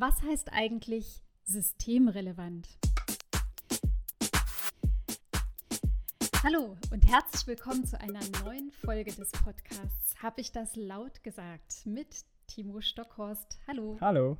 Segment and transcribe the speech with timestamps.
[0.00, 2.66] Was heißt eigentlich systemrelevant?
[6.42, 10.22] Hallo und herzlich willkommen zu einer neuen Folge des Podcasts.
[10.22, 11.84] Habe ich das laut gesagt?
[11.84, 13.58] Mit Timo Stockhorst.
[13.68, 13.98] Hallo.
[14.00, 14.38] Hallo.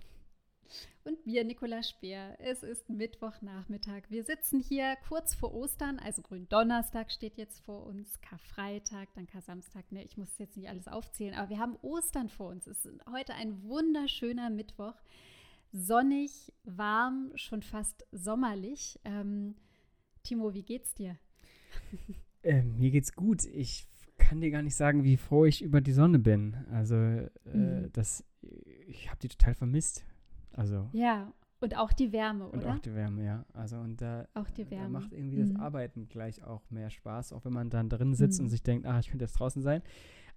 [1.04, 2.36] Und mir, Nicola Speer.
[2.38, 4.04] Es ist Mittwochnachmittag.
[4.08, 9.92] Wir sitzen hier kurz vor Ostern, also Gründonnerstag steht jetzt vor uns, Karfreitag, dann Kar-Samstag.
[9.92, 12.66] Ne, ich muss jetzt nicht alles aufzählen, aber wir haben Ostern vor uns.
[12.66, 14.94] Es ist heute ein wunderschöner Mittwoch
[15.72, 18.98] sonnig, warm, schon fast sommerlich.
[19.04, 19.54] Ähm,
[20.22, 21.16] Timo, wie geht's dir?
[22.42, 23.44] Ähm, mir geht's gut.
[23.44, 23.86] Ich
[24.16, 26.56] kann dir gar nicht sagen, wie froh ich über die Sonne bin.
[26.70, 27.90] Also, äh, mhm.
[27.92, 28.24] das,
[28.86, 30.06] ich habe die total vermisst.
[30.52, 30.88] Also.
[30.92, 32.70] Ja, und auch die Wärme, und oder?
[32.70, 33.44] Und auch die Wärme, ja.
[33.52, 34.84] Also, und da, auch die Wärme.
[34.84, 35.52] da macht irgendwie mhm.
[35.52, 38.46] das Arbeiten gleich auch mehr Spaß, auch wenn man dann drin sitzt mhm.
[38.46, 39.82] und sich denkt, ach, ich könnte jetzt draußen sein.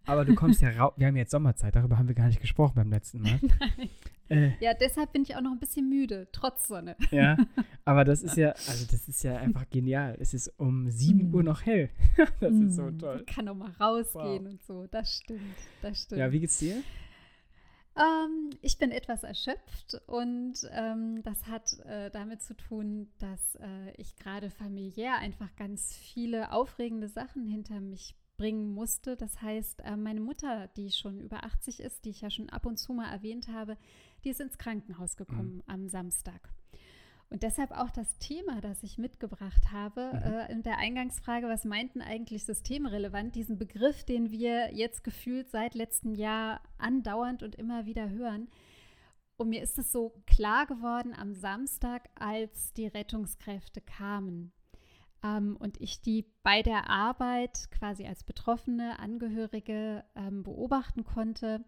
[0.06, 0.94] Aber du kommst ja raus.
[0.98, 3.40] Wir haben jetzt Sommerzeit, darüber haben wir gar nicht gesprochen beim letzten Mal.
[3.60, 3.90] Nein.
[4.30, 6.96] Äh, ja, deshalb bin ich auch noch ein bisschen müde, trotz Sonne.
[7.12, 7.38] Ja,
[7.86, 10.18] aber das ist ja, also das ist ja einfach genial.
[10.20, 11.36] Es ist um 7 mm.
[11.36, 11.90] Uhr noch hell.
[12.40, 12.68] das mm.
[12.68, 13.16] ist so mm, toll.
[13.18, 14.52] Man kann auch mal rausgehen wow.
[14.52, 14.88] und so.
[14.88, 15.42] Das stimmt,
[15.82, 16.20] das stimmt.
[16.20, 16.82] Ja, wie geht's dir?
[17.96, 23.92] Ähm, ich bin etwas erschöpft und ähm, das hat äh, damit zu tun, dass äh,
[23.98, 29.16] ich gerade familiär einfach ganz viele aufregende Sachen hinter mich bringen musste.
[29.16, 32.66] Das heißt, äh, meine Mutter, die schon über 80 ist, die ich ja schon ab
[32.66, 33.78] und zu mal erwähnt habe,
[34.24, 35.64] die ist ins Krankenhaus gekommen mhm.
[35.68, 36.50] am Samstag.
[37.30, 40.34] Und deshalb auch das Thema, das ich mitgebracht habe, mhm.
[40.34, 45.74] äh, in der Eingangsfrage, was meinten eigentlich systemrelevant, diesen Begriff, den wir jetzt gefühlt seit
[45.74, 48.50] letztem Jahr andauernd und immer wieder hören.
[49.36, 54.52] Und mir ist es so klar geworden am Samstag, als die Rettungskräfte kamen
[55.24, 61.64] ähm, und ich die bei der Arbeit quasi als betroffene Angehörige ähm, beobachten konnte,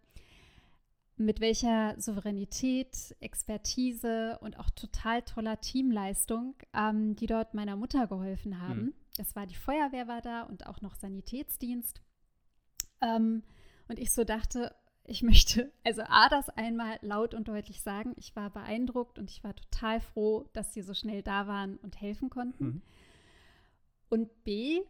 [1.18, 8.60] mit welcher Souveränität, Expertise und auch total toller Teamleistung, ähm, die dort meiner Mutter geholfen
[8.60, 8.82] haben.
[8.82, 8.94] Mhm.
[9.18, 12.02] Das war die Feuerwehr war da und auch noch Sanitätsdienst.
[13.02, 13.44] Ähm,
[13.88, 18.14] und ich so dachte, ich möchte also A, das einmal laut und deutlich sagen.
[18.18, 22.02] Ich war beeindruckt und ich war total froh, dass sie so schnell da waren und
[22.02, 22.66] helfen konnten.
[22.66, 22.82] Mhm.
[24.10, 24.82] Und B,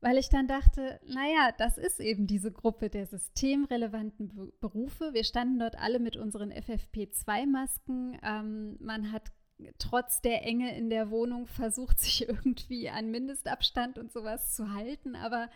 [0.00, 5.14] weil ich dann dachte, naja, das ist eben diese Gruppe der systemrelevanten Be Berufe.
[5.14, 8.18] Wir standen dort alle mit unseren FFP2-Masken.
[8.22, 9.30] Ähm, man hat
[9.78, 15.14] trotz der Enge in der Wohnung versucht, sich irgendwie an Mindestabstand und sowas zu halten.
[15.14, 15.48] Aber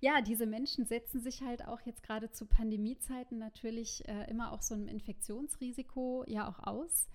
[0.00, 4.60] ja, diese Menschen setzen sich halt auch jetzt gerade zu Pandemiezeiten natürlich äh, immer auch
[4.60, 7.08] so einem Infektionsrisiko ja auch aus,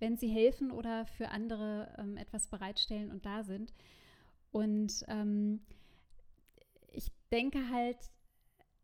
[0.00, 3.72] wenn sie helfen oder für andere ähm, etwas bereitstellen und da sind.
[4.54, 5.58] Und ähm,
[6.92, 7.98] ich denke halt,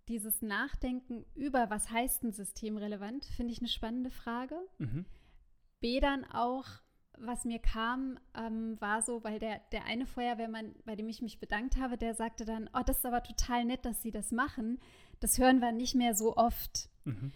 [0.09, 4.57] dieses Nachdenken über, was heißt ein System relevant, finde ich eine spannende Frage.
[4.79, 5.07] Mhm.
[5.79, 6.67] B dann auch,
[7.19, 11.39] was mir kam, ähm, war so, weil der, der eine Feuerwehrmann, bei dem ich mich
[11.39, 14.81] bedankt habe, der sagte dann, oh, das ist aber total nett, dass Sie das machen.
[15.21, 16.91] Das hören wir nicht mehr so oft.
[17.05, 17.31] Mhm.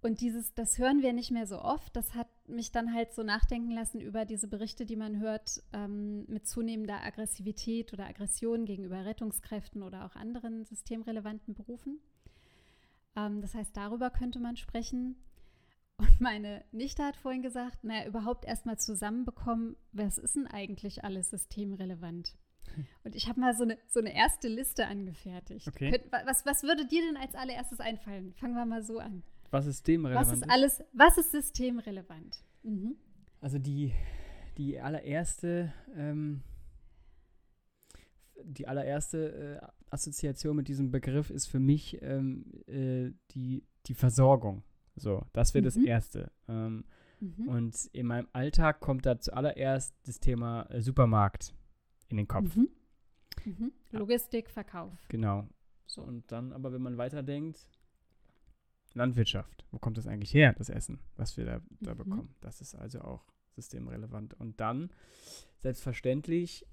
[0.00, 3.22] Und dieses, das hören wir nicht mehr so oft, das hat mich dann halt so
[3.22, 9.04] nachdenken lassen über diese Berichte, die man hört ähm, mit zunehmender Aggressivität oder Aggression gegenüber
[9.04, 12.00] Rettungskräften oder auch anderen systemrelevanten Berufen.
[13.16, 15.16] Ähm, das heißt, darüber könnte man sprechen.
[15.96, 21.30] Und meine Nichte hat vorhin gesagt, naja, überhaupt erstmal zusammenbekommen, was ist denn eigentlich alles
[21.30, 22.34] systemrelevant?
[23.04, 25.66] Und ich habe mal so eine, so eine erste Liste angefertigt.
[25.68, 26.02] Okay.
[26.24, 28.32] Was, was würde dir denn als allererstes einfallen?
[28.34, 29.22] Fangen wir mal so an.
[29.50, 30.50] Was systemrelevant was ist?
[30.50, 32.44] Alles, was ist systemrelevant?
[32.62, 32.96] Mhm.
[33.40, 33.92] Also die,
[34.58, 36.42] die allererste, ähm,
[38.42, 44.62] die allererste äh, Assoziation mit diesem Begriff ist für mich ähm, äh, die, die Versorgung.
[44.94, 45.66] So, das wäre mhm.
[45.66, 46.30] das Erste.
[46.48, 46.84] Ähm,
[47.20, 47.48] mhm.
[47.48, 51.54] Und in meinem Alltag kommt da zuallererst das Thema äh, Supermarkt
[52.08, 52.54] in den Kopf.
[52.54, 52.68] Mhm.
[53.44, 53.72] mhm.
[53.90, 54.92] Logistik, Verkauf.
[55.08, 55.48] Genau.
[55.86, 57.66] So, und dann aber, wenn man weiterdenkt,
[58.94, 59.64] Landwirtschaft.
[59.70, 61.98] Wo kommt das eigentlich her, das Essen, was wir da, da mhm.
[61.98, 62.34] bekommen?
[62.40, 63.24] Das ist also auch
[63.54, 64.34] systemrelevant.
[64.34, 64.90] Und dann,
[65.58, 66.66] selbstverständlich,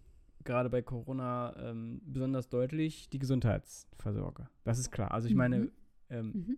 [0.44, 4.47] gerade bei Corona ähm, besonders deutlich, die Gesundheitsversorgung.
[4.63, 5.12] Das ist klar.
[5.12, 5.71] Also ich meine, mhm.
[6.09, 6.57] Ähm, mhm.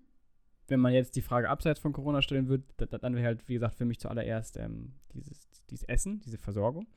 [0.68, 2.64] wenn man jetzt die Frage abseits von Corona stellen würde,
[3.00, 6.88] dann wäre halt, wie gesagt, für mich zuallererst ähm, dieses, dieses Essen, diese Versorgung.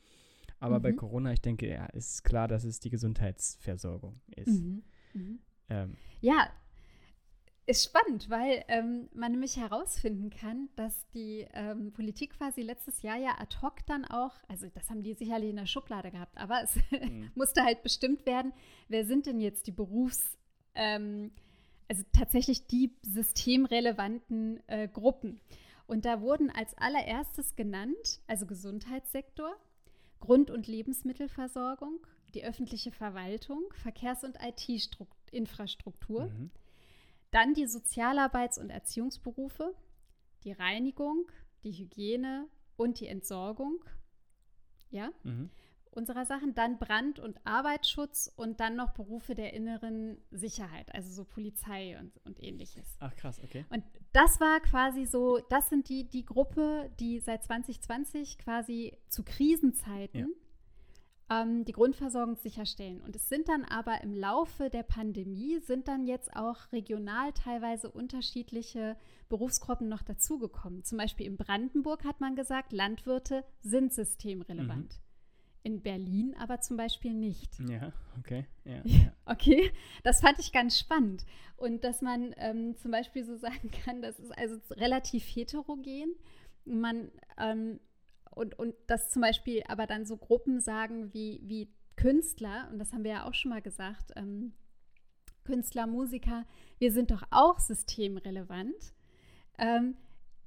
[0.59, 0.97] Aber bei mhm.
[0.97, 4.63] Corona, ich denke, ja, ist klar, dass es die Gesundheitsversorgung ist.
[4.63, 4.83] Mhm.
[5.15, 5.39] Mhm.
[5.69, 6.49] Ähm, ja,
[7.67, 13.17] ist spannend, weil ähm, man nämlich herausfinden kann, dass die ähm, Politik quasi letztes Jahr
[13.17, 16.63] ja ad hoc dann auch, also das haben die sicherlich in der Schublade gehabt, aber
[16.63, 17.31] es mhm.
[17.35, 18.53] musste halt bestimmt werden,
[18.89, 20.37] wer sind denn jetzt die Berufs-,
[20.75, 21.31] ähm,
[21.89, 25.41] also tatsächlich die systemrelevanten äh, Gruppen.
[25.87, 29.55] Und da wurden als allererstes genannt, also Gesundheitssektor,
[30.21, 32.01] Grund- und Lebensmittelversorgung,
[32.35, 36.51] die öffentliche Verwaltung, Verkehrs- und IT-Infrastruktur, Mhm.
[37.33, 39.75] Dann die Sozialarbeits- und Erziehungsberufe,
[40.45, 41.31] die Reinigung,
[41.65, 43.85] die Hygiene und die Entsorgung.
[44.91, 45.51] Ja, Mhm.
[45.91, 51.25] unserer Sachen, dann Brand- und Arbeitsschutz und dann noch Berufe der inneren Sicherheit, also so
[51.25, 52.97] Polizei und, und ähnliches.
[53.01, 53.65] Ach krass, okay.
[53.71, 59.23] Und das war quasi so, das sind die, die Gruppe, die seit 2020 quasi zu
[59.23, 60.35] Krisenzeiten
[61.33, 63.01] ähm, die Grundversorgung sicherstellen.
[63.01, 67.91] Und es sind dann aber im Laufe der Pandemie, sind dann jetzt auch regional teilweise
[67.91, 68.97] unterschiedliche
[69.29, 70.85] Berufsgruppen noch dazugekommen.
[70.85, 75.01] Zum Beispiel in Brandenburg hat man gesagt, Landwirte sind systemrelevant.
[75.65, 77.59] In Berlin aber zum Beispiel nicht.
[77.61, 78.47] Ja, okay.
[78.65, 78.81] Ja.
[78.85, 79.13] ja.
[79.27, 79.73] Okay,
[80.05, 81.25] das fand ich ganz spannend.
[81.57, 86.15] Und dass man ähm, zum Beispiel so sagen kann, das ist also relativ heterogen.
[86.65, 87.81] Man, ähm,
[88.35, 92.93] und, und dass zum Beispiel aber dann so Gruppen sagen wie, wie Künstler, und das
[92.93, 94.53] haben wir ja auch schon mal gesagt, ähm,
[95.45, 96.45] Künstler, Musiker,
[96.79, 98.95] wir sind doch auch systemrelevant,
[99.59, 99.97] ähm,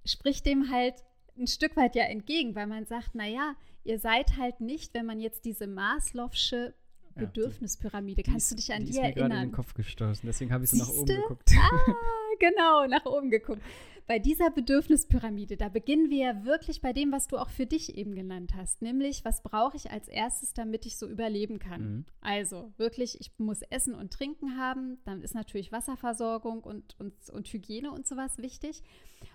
[0.06, 0.96] spricht dem halt
[1.38, 5.20] ein Stück weit ja entgegen, weil man sagt, naja, ihr seid halt nicht, wenn man
[5.20, 6.74] jetzt diese Maslow'sche
[7.16, 9.52] Ja, Bedürfnispyramide, Die kannst du dich an die die, ist mir gerade in den?
[9.52, 11.52] Kopf gestoßen, deswegen habe ich so nach oben geguckt.
[11.58, 11.94] Ah,
[12.40, 13.62] genau, nach oben geguckt.
[14.07, 17.98] Bei dieser Bedürfnispyramide, da beginnen wir ja wirklich bei dem, was du auch für dich
[17.98, 21.81] eben genannt hast, nämlich, was brauche ich als erstes, damit ich so überleben kann?
[21.81, 22.06] Mhm.
[22.22, 27.48] Also wirklich, ich muss Essen und Trinken haben, dann ist natürlich Wasserversorgung und, und, und
[27.52, 28.84] Hygiene und sowas wichtig.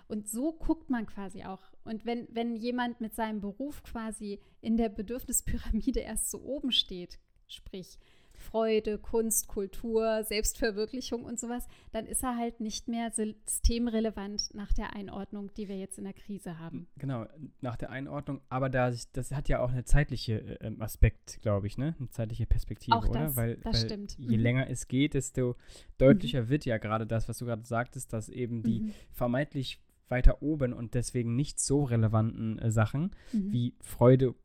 [0.07, 1.73] Und so guckt man quasi auch.
[1.83, 7.19] Und wenn, wenn jemand mit seinem Beruf quasi in der Bedürfnispyramide erst so oben steht,
[7.47, 7.97] sprich
[8.41, 14.93] Freude, Kunst, Kultur, Selbstverwirklichung und sowas, dann ist er halt nicht mehr systemrelevant nach der
[14.95, 16.87] Einordnung, die wir jetzt in der Krise haben.
[16.97, 17.25] Genau,
[17.61, 21.39] nach der Einordnung, aber da, sich- das hat ja auch eine zeitliche äh, ähm, Aspekt,
[21.41, 21.95] glaube ich, ne?
[21.99, 23.25] Eine zeitliche Perspektive, Auch oder?
[23.25, 24.17] das, weil, das weil stimmt.
[24.17, 24.43] je Mhm.
[24.43, 25.55] länger es geht, desto
[25.97, 28.91] deutlicher wird ja gerade das, was du gerade sagtest, dass eben die Mhm.
[29.11, 29.79] vermeintlich
[30.09, 33.51] weiter oben und deswegen nicht so relevanten äh, Sachen Mhm.
[33.53, 34.35] wie Freude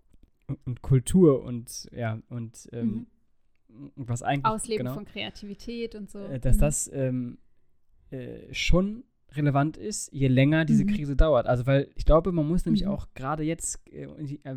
[0.46, 3.06] und, und Kultur und ja, und ähm, Mhm.
[3.96, 6.18] Was eigentlich Ausleben genau, von Kreativität und so.
[6.20, 6.60] äh, dass Mhm.
[6.60, 7.38] das ähm,
[8.10, 10.88] äh, schon relevant ist, je länger diese Mhm.
[10.94, 11.46] Krise dauert.
[11.46, 12.90] Also weil ich glaube, man muss nämlich Mhm.
[12.90, 14.56] auch gerade jetzt äh, äh,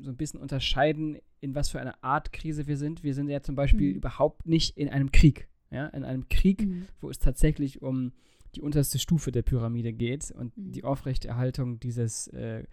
[0.00, 3.02] so ein bisschen unterscheiden, in was für einer Art Krise wir sind.
[3.02, 3.96] Wir sind ja zum Beispiel Mhm.
[3.96, 5.48] überhaupt nicht in einem Krieg.
[5.72, 6.86] Ja, in einem Krieg, Mhm.
[7.00, 8.12] wo es tatsächlich um
[8.56, 10.72] die unterste Stufe der Pyramide geht und Mhm.
[10.72, 12.64] die Aufrechterhaltung dieses, äh,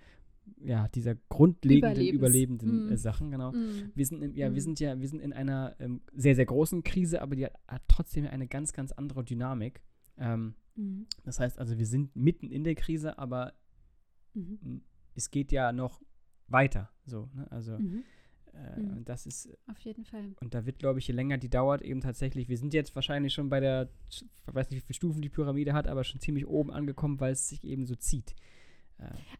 [0.60, 2.16] ja, dieser grundlegenden, Überlebens.
[2.18, 2.92] überlebenden Mhm.
[2.92, 3.52] äh, Sachen, genau.
[3.52, 3.92] Mhm.
[3.96, 4.60] Wir sind, im, ja, wir Mhm.
[4.60, 7.84] sind ja, wir sind in einer ähm, sehr, sehr großen Krise, aber die hat, hat
[7.88, 9.82] trotzdem eine ganz, ganz andere Dynamik.
[10.18, 11.06] Ähm, Mhm.
[11.24, 13.54] das heißt also, wir sind mitten in der Krise, aber
[14.34, 14.60] Mhm.
[14.64, 14.82] m,
[15.16, 16.02] es geht ja noch
[16.48, 16.90] weiter.
[17.06, 17.52] So, ne?
[17.52, 18.04] Also Mhm.
[18.54, 18.98] äh, Mhm.
[18.98, 20.36] und das ist, Auf jeden Fall.
[20.42, 23.34] und da wird, glaube ich, je länger die dauert, eben tatsächlich, wir sind jetzt wahrscheinlich
[23.34, 26.48] schon bei der, ich weiß nicht, wie viele Stufen die Pyramide hat, aber schon ziemlich
[26.48, 28.36] oben angekommen, weil es sich eben so zieht.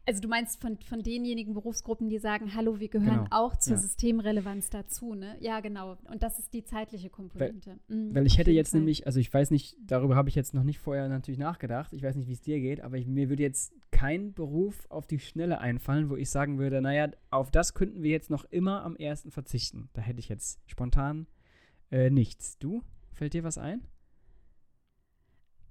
[0.06, 3.74] Also du meinst von, von denjenigen Berufsgruppen, die sagen, hallo, wir gehören Genau, auch zur
[3.74, 3.80] ja.
[3.80, 5.36] Systemrelevanz dazu, ne?
[5.40, 5.98] Ja, genau.
[6.12, 7.80] Und das ist die zeitliche Komponente.
[7.88, 8.80] Mhm, Weil ich hätte jetzt Fall.
[8.82, 11.92] nämlich, also ich weiß nicht, darüber habe ich jetzt noch nicht vorher natürlich nachgedacht.
[11.94, 15.08] Ich weiß nicht, wie es dir geht, aber ich, mir würde jetzt kein Beruf auf
[15.08, 18.84] die Schnelle einfallen, wo ich sagen würde, naja, auf das könnten wir jetzt noch immer
[18.84, 19.90] am ersten verzichten.
[19.94, 21.28] Da hätte ich jetzt spontan
[21.92, 22.58] äh, nichts.
[22.60, 22.84] Du?
[23.12, 23.82] Fällt dir was ein?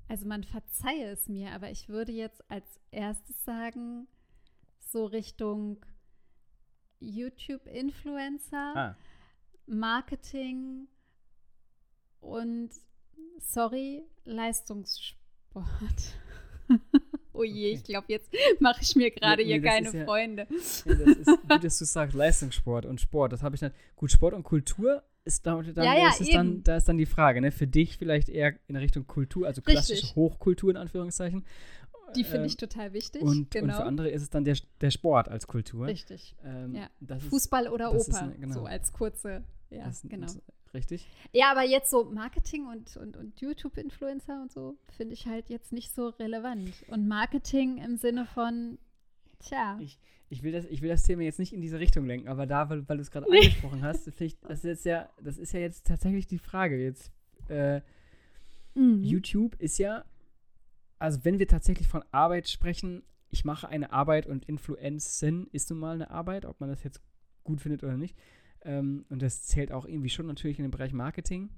[0.09, 4.07] Also man verzeihe es mir, aber ich würde jetzt als erstes sagen,
[4.79, 5.85] so Richtung
[7.01, 8.97] YouTube-Influencer, Ah,
[9.67, 10.87] Marketing
[12.21, 12.71] und,
[13.41, 15.15] sorry, Leistungssport.
[17.33, 17.73] oh je, Okay.
[17.75, 20.47] ich glaube, jetzt mache ich mir gerade Nee, hier das keine ja- Freunde.
[20.51, 23.33] ja, das ist gut, dass du sagst, Leistungssport und Sport.
[23.33, 23.73] Das habe ich dann.
[23.97, 27.05] Gut, Sport und Kultur ist da, dann, Ja, ja, ist dann, da ist dann die
[27.07, 27.51] Frage, ne?
[27.53, 30.17] Für dich vielleicht eher in Richtung Kultur, also klassische Richtig.
[30.17, 31.45] Hochkultur in Anführungszeichen.
[32.15, 33.21] Die finde Ähm, ich total wichtig.
[33.23, 33.65] Und, genau.
[33.67, 35.87] und für andere ist es dann der, der Sport als Kultur.
[35.87, 36.37] Richtig.
[36.45, 36.89] Ähm, Ja.
[37.01, 38.55] das ist- Fußball oder Oper, eine- genau.
[38.55, 39.43] so als kurze.
[39.71, 40.29] Ja, ist- genau.
[40.73, 41.09] Richtig?
[41.33, 45.73] Ja, aber jetzt so Marketing und, und, und YouTube-Influencer und so finde ich halt jetzt
[45.73, 46.71] nicht so relevant.
[46.89, 48.79] Und Marketing im Sinne von,
[49.39, 52.29] tja, Ich, ich, will das, ich will das Thema jetzt nicht in diese Richtung lenken,
[52.29, 55.39] aber da, weil, weil du es gerade angesprochen hast, vielleicht, das ist jetzt ja, das
[55.39, 56.83] ist ja jetzt tatsächlich die Frage.
[56.83, 57.13] Jetzt,
[57.49, 57.81] äh,
[58.75, 59.03] mhm.
[59.03, 60.05] YouTube ist ja,
[60.99, 65.79] also wenn wir tatsächlich von Arbeit sprechen, ich mache eine Arbeit und Influenzen ist nun
[65.79, 67.03] mal eine Arbeit, ob man das jetzt
[67.45, 68.17] gut findet oder nicht.
[68.63, 71.51] Ähm, und das zählt auch irgendwie schon natürlich in den Bereich Marketing.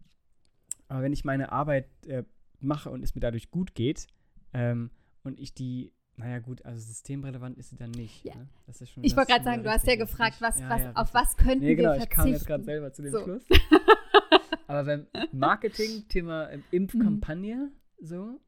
[0.88, 2.24] Aber wenn ich meine Arbeit äh,
[2.60, 4.06] mache und es mir dadurch gut geht
[4.52, 4.90] ähm,
[5.22, 8.24] und ich die naja, gut, also systemrelevant ist sie dann nicht.
[8.24, 8.34] Ja.
[8.34, 8.48] Ne?
[8.66, 10.92] Das ist schon Ich wollte gerade sagen, du hast ja gefragt, was, ja, was, ja,
[10.94, 12.46] auf was könnten Nee, genau, wir ich kam jetzt verzichten?
[12.46, 13.22] gerade selber zu dem So.
[13.22, 13.44] Schluss.
[14.66, 17.70] Aber beim Marketing, Thema ähm, Impfkampagne,
[18.00, 18.40] so,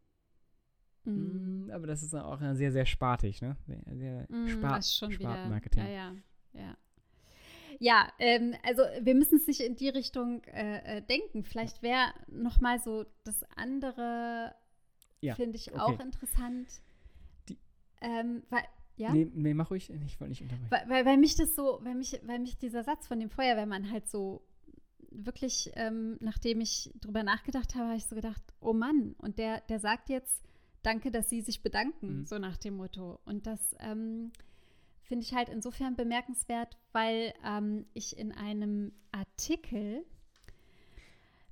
[1.04, 1.66] Mhm.
[1.66, 3.56] mh, aber das ist dann auch sehr, sehr spartig, ne?
[3.66, 5.20] Sehr, sehr Mm, Spar das ist schon wieder.
[5.30, 5.82] Spartenmarketing.
[5.82, 6.14] Ja, ja,
[6.52, 6.76] ja.
[7.78, 11.42] Ja, ähm, also wir müssen es nicht in die Richtung äh, äh, denken.
[11.44, 14.54] Vielleicht wäre noch mal so das andere,
[15.22, 15.80] Ja, finde ich okay.
[15.80, 16.68] auch interessant.
[18.00, 18.62] Ähm, weil,
[18.96, 19.12] ja?
[19.12, 20.70] Nee, nee, mach ruhig, ich wollte nicht unterbrechen.
[20.70, 23.90] Weil, weil, weil mich das so, weil mich, weil mich dieser Satz von dem Feuerwehrmann
[23.90, 24.42] halt so
[25.10, 29.60] wirklich, ähm, nachdem ich drüber nachgedacht habe, habe ich so gedacht, oh Mann, und der,
[29.62, 30.42] der sagt jetzt,
[30.82, 32.26] danke, dass Sie sich bedanken, Mhm.
[32.26, 33.18] so nach dem Motto.
[33.24, 34.30] Und das ähm,
[35.02, 40.04] finde ich halt insofern bemerkenswert, weil ähm, ich in einem Artikel,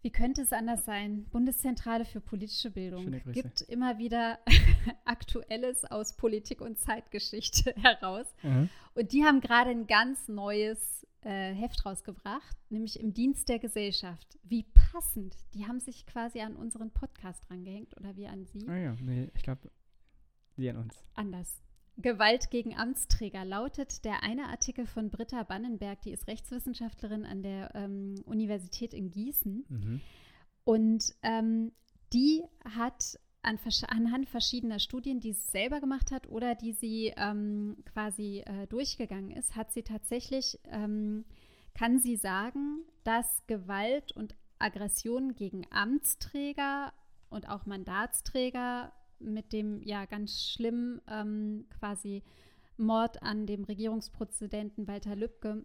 [0.08, 4.38] wie könnte es anders sein, Bundeszentrale für politische Bildung, gibt immer wieder
[5.04, 8.26] Aktuelles aus Politik und Zeitgeschichte heraus.
[8.42, 8.70] Mhm.
[8.94, 14.38] Und die haben gerade ein ganz neues äh, Heft rausgebracht, nämlich im Dienst der Gesellschaft.
[14.44, 15.36] Wie passend.
[15.52, 18.66] Die haben sich quasi an unseren Podcast rangehängt oder wir an sie.
[18.66, 19.70] Ah ja, nee, ich glaube,
[20.56, 21.04] die an uns.
[21.16, 21.60] Anders.
[22.00, 27.74] Gewalt gegen Amtsträger lautet der eine Artikel von Britta Bannenberg, die ist Rechtswissenschaftlerin an der
[27.74, 29.64] ähm, Universität in Gießen.
[29.68, 30.00] Mhm.
[30.64, 31.72] Und ähm,
[32.12, 37.76] die hat an, anhand verschiedener Studien, die sie selber gemacht hat oder die sie ähm,
[37.92, 41.24] quasi äh, durchgegangen ist, hat sie tatsächlich, ähm,
[41.74, 46.92] kann sie sagen, dass Gewalt und Aggression gegen Amtsträger
[47.30, 52.22] und auch Mandatsträger mit dem ja ganz schlimmen ähm, quasi
[52.76, 55.64] Mord an dem Regierungspräsidenten Walter Lübcke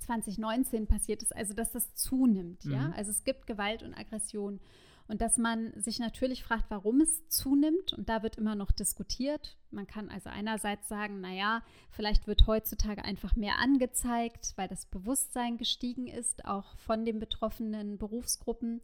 [0.00, 2.88] 2019 passiert ist, also dass das zunimmt, ja.
[2.88, 2.94] Mhm.
[2.94, 4.60] Also es gibt Gewalt und Aggression.
[5.08, 7.92] Und dass man sich natürlich fragt, warum es zunimmt.
[7.92, 9.56] Und da wird immer noch diskutiert.
[9.70, 15.58] Man kann also einerseits sagen, naja, vielleicht wird heutzutage einfach mehr angezeigt, weil das Bewusstsein
[15.58, 18.80] gestiegen ist, auch von den betroffenen Berufsgruppen.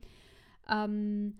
[0.69, 1.39] Ähm,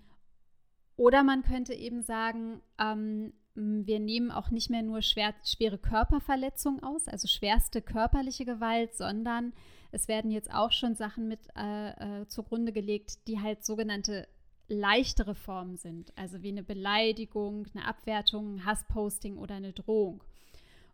[1.03, 6.81] oder man könnte eben sagen, ähm, wir nehmen auch nicht mehr nur schwer, schwere Körperverletzungen
[6.85, 9.53] aus, also schwerste körperliche Gewalt, sondern
[9.91, 14.29] es werden jetzt auch schon Sachen mit äh, äh, zugrunde gelegt, die halt sogenannte
[14.69, 20.23] leichtere Formen sind, also wie eine Beleidigung, eine Abwertung, ein Hassposting oder eine Drohung.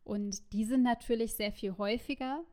[0.05, 2.45] Und die sind natürlich sehr viel häufiger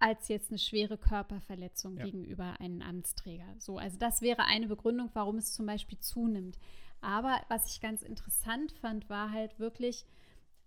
[0.00, 2.04] als jetzt eine schwere Körperverletzung Ja.
[2.04, 3.54] gegenüber einem Amtsträger.
[3.58, 6.58] So, also das wäre eine Begründung, warum es zum Beispiel zunimmt.
[7.00, 10.04] Aber was ich ganz interessant fand, war halt wirklich,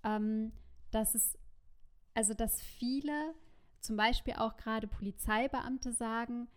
[0.03, 0.51] ähm,
[0.91, 1.37] dass es,
[2.13, 3.33] also dass viele,
[3.79, 6.47] zum Beispiel auch gerade Polizeibeamte sagen,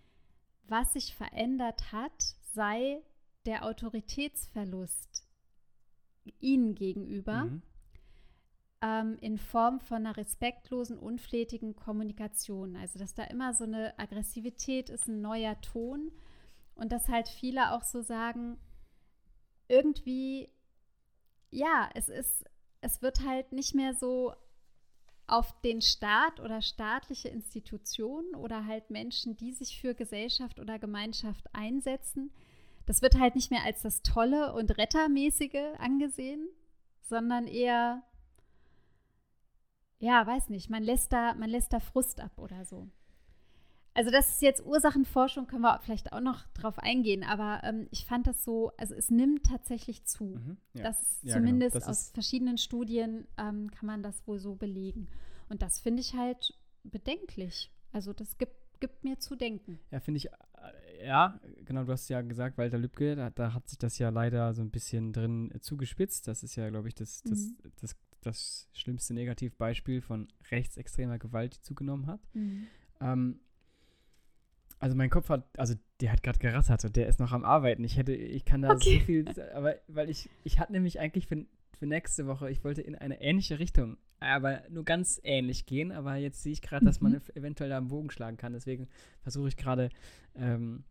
[0.68, 3.02] was sich verändert hat, sei
[3.46, 5.24] der Autoritätsverlust
[6.40, 7.62] ihnen gegenüber Mhm.
[8.82, 12.76] Ähm, in Form von einer respektlosen, unflätigen Kommunikation.
[12.76, 16.12] Also, dass da immer so eine Aggressivität ist, ein neuer Ton.
[16.74, 18.58] Und dass halt viele auch so sagen,
[19.68, 20.50] irgendwie,
[21.50, 22.44] ja, es ist,
[22.80, 24.34] es wird halt nicht mehr so
[25.26, 31.52] auf den Staat oder staatliche Institutionen oder halt Menschen, die sich für Gesellschaft oder Gemeinschaft
[31.52, 32.32] einsetzen.
[32.86, 36.48] Das wird halt nicht mehr als das Tolle und Rettermäßige angesehen,
[37.02, 38.04] sondern eher,
[39.98, 42.88] ja, weiß nicht, man lässt da, man lässt da Frust ab oder so.
[43.94, 48.04] Also das ist jetzt Ursachenforschung, können wir vielleicht auch noch drauf eingehen, aber ähm, ich
[48.04, 50.24] fand das so, also es nimmt tatsächlich zu.
[50.36, 50.58] Mhm.
[50.74, 50.82] Ja.
[50.82, 51.46] Das ist Ja, genau.
[51.46, 55.08] zumindest Das aus ist- verschiedenen Studien ähm, kann man das wohl so belegen.
[55.48, 56.52] Und das finde ich halt
[56.84, 57.72] bedenklich.
[57.92, 59.78] Also das gibt, gibt mir zu denken.
[59.90, 63.66] Ja, finde ich, äh, ja, genau, du hast ja gesagt, Walter Lübcke, da, da hat
[63.66, 66.28] sich das ja leider so ein bisschen drin äh, zugespitzt.
[66.28, 67.56] Das ist ja, glaube ich, das, das, Mhm.
[67.80, 72.20] das, das schlimmste Negativbeispiel von rechtsextremer Gewalt, die zugenommen hat.
[73.00, 73.40] Ähm,
[74.78, 77.82] also mein Kopf hat, also der hat gerade gerattert und der ist noch am Arbeiten.
[77.84, 78.98] Ich hätte, ich kann da Okay.
[79.00, 81.46] so viel, aber weil ich, ich hatte nämlich eigentlich für,
[81.78, 86.16] für nächste Woche, ich wollte in eine ähnliche Richtung, aber nur ganz ähnlich gehen, aber
[86.16, 87.18] jetzt sehe ich gerade, dass man Mhm.
[87.18, 88.52] ev- eventuell da einen Bogen schlagen kann.
[88.52, 88.88] Deswegen
[89.22, 89.88] versuche ich gerade
[90.34, 90.84] ähm,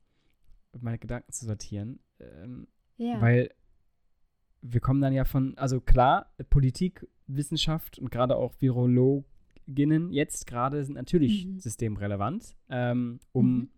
[0.79, 1.99] meine Gedanken zu sortieren.
[2.19, 3.19] Ähm, Ja.
[3.21, 3.49] weil
[4.67, 10.83] wir kommen dann ja von, also klar, Politik, Wissenschaft und gerade auch Virologinnen jetzt gerade
[10.83, 11.59] sind natürlich Mhm.
[11.59, 13.69] systemrelevant, ähm, um Mhm.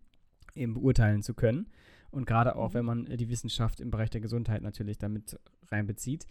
[0.54, 1.66] eben beurteilen zu können.
[2.10, 2.74] Und gerade auch, Mhm.
[2.74, 5.38] wenn man die Wissenschaft im Bereich der Gesundheit natürlich damit
[5.70, 6.26] reinbezieht.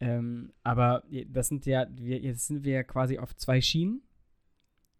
[0.00, 4.02] Ähm, aber das sind ja, wir, jetzt sind wir ja quasi auf zwei Schienen.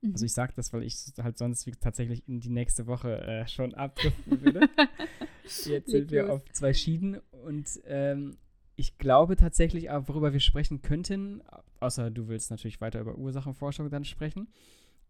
[0.02, 0.12] Mhm.
[0.12, 3.74] Also ich sage das, weil ich halt sonst tatsächlich in die nächste Woche äh, schon
[3.74, 4.60] abdriften würde.
[5.64, 8.36] Jetzt sind wir auf zwei Schienen und ähm,
[8.80, 11.42] ich glaube tatsächlich, worüber wir sprechen könnten,
[11.80, 14.48] außer du willst natürlich weiter über Ursachenforschung dann sprechen,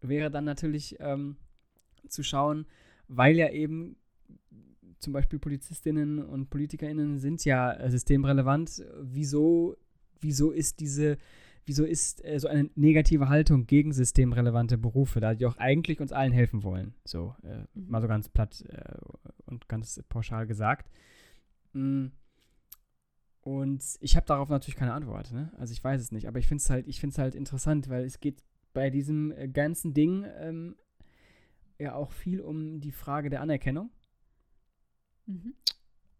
[0.00, 1.36] wäre dann natürlich ähm,
[2.08, 2.66] zu schauen,
[3.06, 3.96] weil ja eben
[4.98, 9.76] zum Beispiel Polizistinnen und PolitikerInnen sind ja äh, systemrelevant, wieso,
[10.20, 11.16] wieso ist diese
[11.66, 16.10] wieso ist äh, so eine negative Haltung gegen systemrelevante Berufe, da die auch eigentlich uns
[16.10, 16.94] allen helfen wollen.
[17.04, 17.90] So, äh, mhm.
[17.90, 18.94] mal so ganz platt äh,
[19.46, 20.90] und ganz pauschal gesagt.
[21.72, 22.06] Mm.
[23.42, 25.50] Und ich habe darauf natürlich keine Antwort, ne?
[25.56, 28.20] Also ich weiß es nicht, aber ich finde es halt, ich halt interessant, weil es
[28.20, 28.42] geht
[28.72, 30.76] bei diesem äh, ganzen Ding ähm,
[31.78, 33.90] ja auch viel um die Frage der Anerkennung.
[35.26, 35.54] Mhm.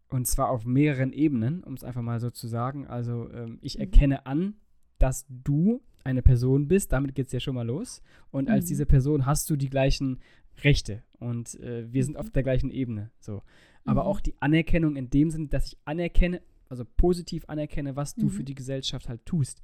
[0.09, 2.87] Und zwar auf mehreren Ebenen, um es einfach mal so zu sagen.
[2.87, 3.81] Also ähm, ich mhm.
[3.81, 4.55] erkenne an,
[4.97, 8.01] dass du eine Person bist, damit geht es ja schon mal los.
[8.31, 8.55] Und mhm.
[8.55, 10.19] als diese Person hast du die gleichen
[10.63, 12.33] Rechte und äh, wir sind auf mhm.
[12.33, 13.11] der gleichen Ebene.
[13.19, 13.43] So.
[13.85, 14.07] Aber mhm.
[14.07, 18.41] auch die Anerkennung in dem Sinne, dass ich anerkenne, also positiv anerkenne, was du für
[18.41, 18.45] mhm.
[18.45, 19.61] die Gesellschaft halt tust.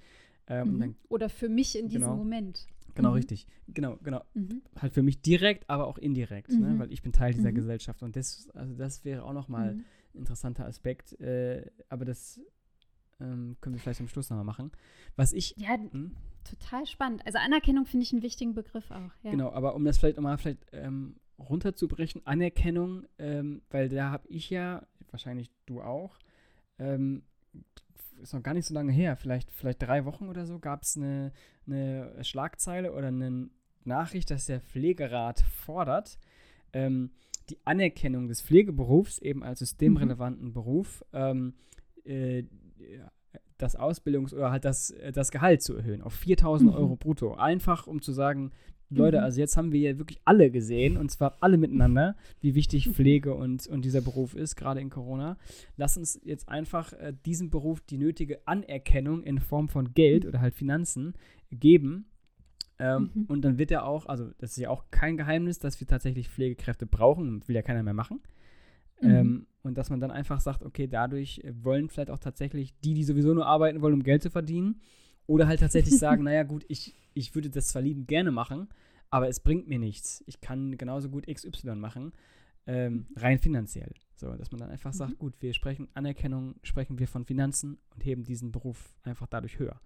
[0.48, 2.68] Ähm, dann, Oder für mich in diesem genau, Moment.
[2.96, 3.48] Genau, richtig.
[3.68, 4.24] Genau, genau.
[4.76, 6.80] Halt für mich direkt, aber auch indirekt, ne?
[6.80, 8.04] weil ich bin Teil dieser Gesellschaft.
[8.04, 11.20] Und das, also das wäre auch nochmal ein interessanter Aspekt.
[11.22, 12.42] Äh, aber das
[13.22, 14.72] ähm, können wir vielleicht am Schluss nochmal machen.
[15.16, 15.54] Was ich.
[15.58, 16.12] Ja, hm?
[16.44, 17.26] total spannend.
[17.26, 19.12] Also Anerkennung finde ich einen wichtigen Begriff auch.
[19.24, 19.32] Ja.
[19.32, 24.50] Genau, aber um das vielleicht nochmal vielleicht ähm, runterzubrechen, Anerkennung, ähm, weil da habe ich
[24.50, 26.18] ja, wahrscheinlich du auch,
[26.80, 27.24] ähm,
[28.22, 30.98] ist noch gar nicht so lange her, vielleicht, vielleicht drei Wochen oder so, gab es
[30.98, 31.32] eine,
[31.66, 33.50] eine Schlagzeile oder eine
[33.84, 36.18] Nachricht, dass der Pflegerat fordert,
[36.74, 37.12] ähm,
[37.50, 40.54] die Anerkennung des Pflegeberufs eben als systemrelevanten mhm.
[40.54, 41.54] Beruf ähm,
[42.04, 42.44] äh,
[43.58, 46.78] das Ausbildungs- oder halt das, äh, das Gehalt zu erhöhen auf 4000 mhm.
[46.78, 47.36] Euro brutto.
[47.36, 48.52] Einfach, um zu sagen,
[48.90, 49.24] Leute, mhm.
[49.24, 53.34] also jetzt haben wir ja wirklich alle gesehen, und zwar alle miteinander, wie wichtig Pflege
[53.34, 55.38] und, und dieser Beruf ist, gerade in Corona.
[55.76, 60.40] Lass uns jetzt einfach äh, diesem Beruf die nötige Anerkennung in Form von Geld oder
[60.40, 61.16] halt Finanzen
[61.52, 62.06] geben.
[62.80, 63.26] Ähm, mhm.
[63.26, 66.30] Und dann wird er auch, also das ist ja auch kein Geheimnis, dass wir tatsächlich
[66.30, 68.22] Pflegekräfte brauchen, will ja keiner mehr machen.
[69.02, 69.10] Mhm.
[69.10, 72.94] Ähm, und dass man dann einfach sagt, okay, dadurch äh, wollen vielleicht auch tatsächlich die,
[72.94, 74.82] die sowieso nur arbeiten wollen, um Geld zu verdienen.
[75.28, 78.70] Oder halt tatsächlich sagen, naja gut, ich, ich würde das zwar lieben gerne machen,
[79.10, 80.24] aber es bringt mir nichts.
[80.26, 82.14] Ich kann genauso gut XY machen,
[82.66, 83.92] ähm, rein finanziell.
[84.16, 84.98] So, dass man dann einfach mhm.
[84.98, 89.60] sagt, gut, wir sprechen Anerkennung, sprechen wir von Finanzen und heben diesen Beruf einfach dadurch
[89.60, 89.80] höher.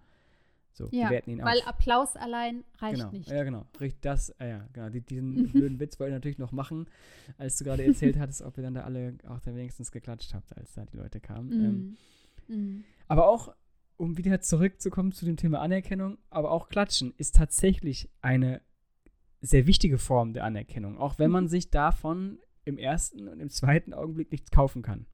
[0.74, 1.66] So, ja, weil auf.
[1.66, 3.28] Applaus allein reicht genau, nicht.
[3.28, 3.66] Ja, genau.
[4.00, 4.88] Das, äh, ja, genau.
[4.88, 6.86] Die, diesen blöden Witz wollte ich natürlich noch machen,
[7.36, 10.56] als du gerade erzählt hattest, ob ihr dann da alle auch da wenigstens geklatscht habt,
[10.56, 11.48] als da die Leute kamen.
[11.48, 11.96] Mm.
[12.48, 12.84] Ähm, mm.
[13.08, 13.54] Aber auch,
[13.98, 18.62] um wieder zurückzukommen zu dem Thema Anerkennung, aber auch Klatschen ist tatsächlich eine
[19.42, 21.48] sehr wichtige Form der Anerkennung, auch wenn man mhm.
[21.48, 25.06] sich davon im ersten und im zweiten Augenblick nichts kaufen kann.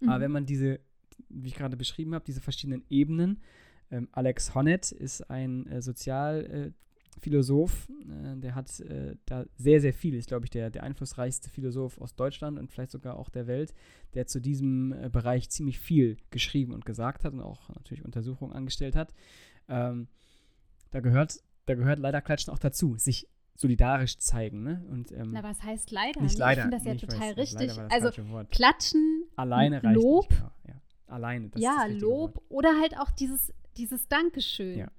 [0.00, 0.08] Mhm.
[0.10, 0.80] Aber wenn man diese,
[1.28, 3.40] wie ich gerade beschrieben habe, diese verschiedenen Ebenen
[3.94, 10.14] ähm, Alex Honneth ist ein äh, Sozialphilosoph, äh, der hat äh, da sehr, sehr viel,
[10.14, 13.72] ist, glaube ich, der, der einflussreichste Philosoph aus Deutschland und vielleicht sogar auch der Welt,
[14.14, 18.52] der zu diesem äh, Bereich ziemlich viel geschrieben und gesagt hat und auch natürlich Untersuchungen
[18.52, 19.14] angestellt hat.
[19.68, 20.08] Ähm,
[20.90, 24.64] da gehört, da gehört leider Klatschen auch dazu, sich solidarisch zeigen.
[24.64, 24.84] Ne?
[24.90, 26.20] Und, ähm, Na, was heißt leider?
[26.20, 26.62] Nicht leider.
[26.62, 27.78] Ich finde das ja nee, total weiß, richtig.
[27.90, 28.10] Also
[28.50, 30.74] klatschen, alleine reicht Lob, nicht, genau, ja.
[31.06, 31.50] alleine.
[31.50, 32.44] Das ja, Lob Wort.
[32.48, 34.78] oder halt auch dieses dieses Dankeschön.
[34.78, 34.90] Ja.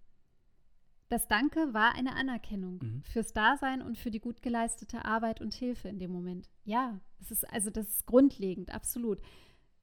[1.10, 3.04] Das Danke war eine Anerkennung Mhm.
[3.04, 6.50] fürs Dasein und für die gut geleistete Arbeit und Hilfe in dem Moment.
[6.64, 9.22] Ja, das ist also das ist grundlegend, absolut.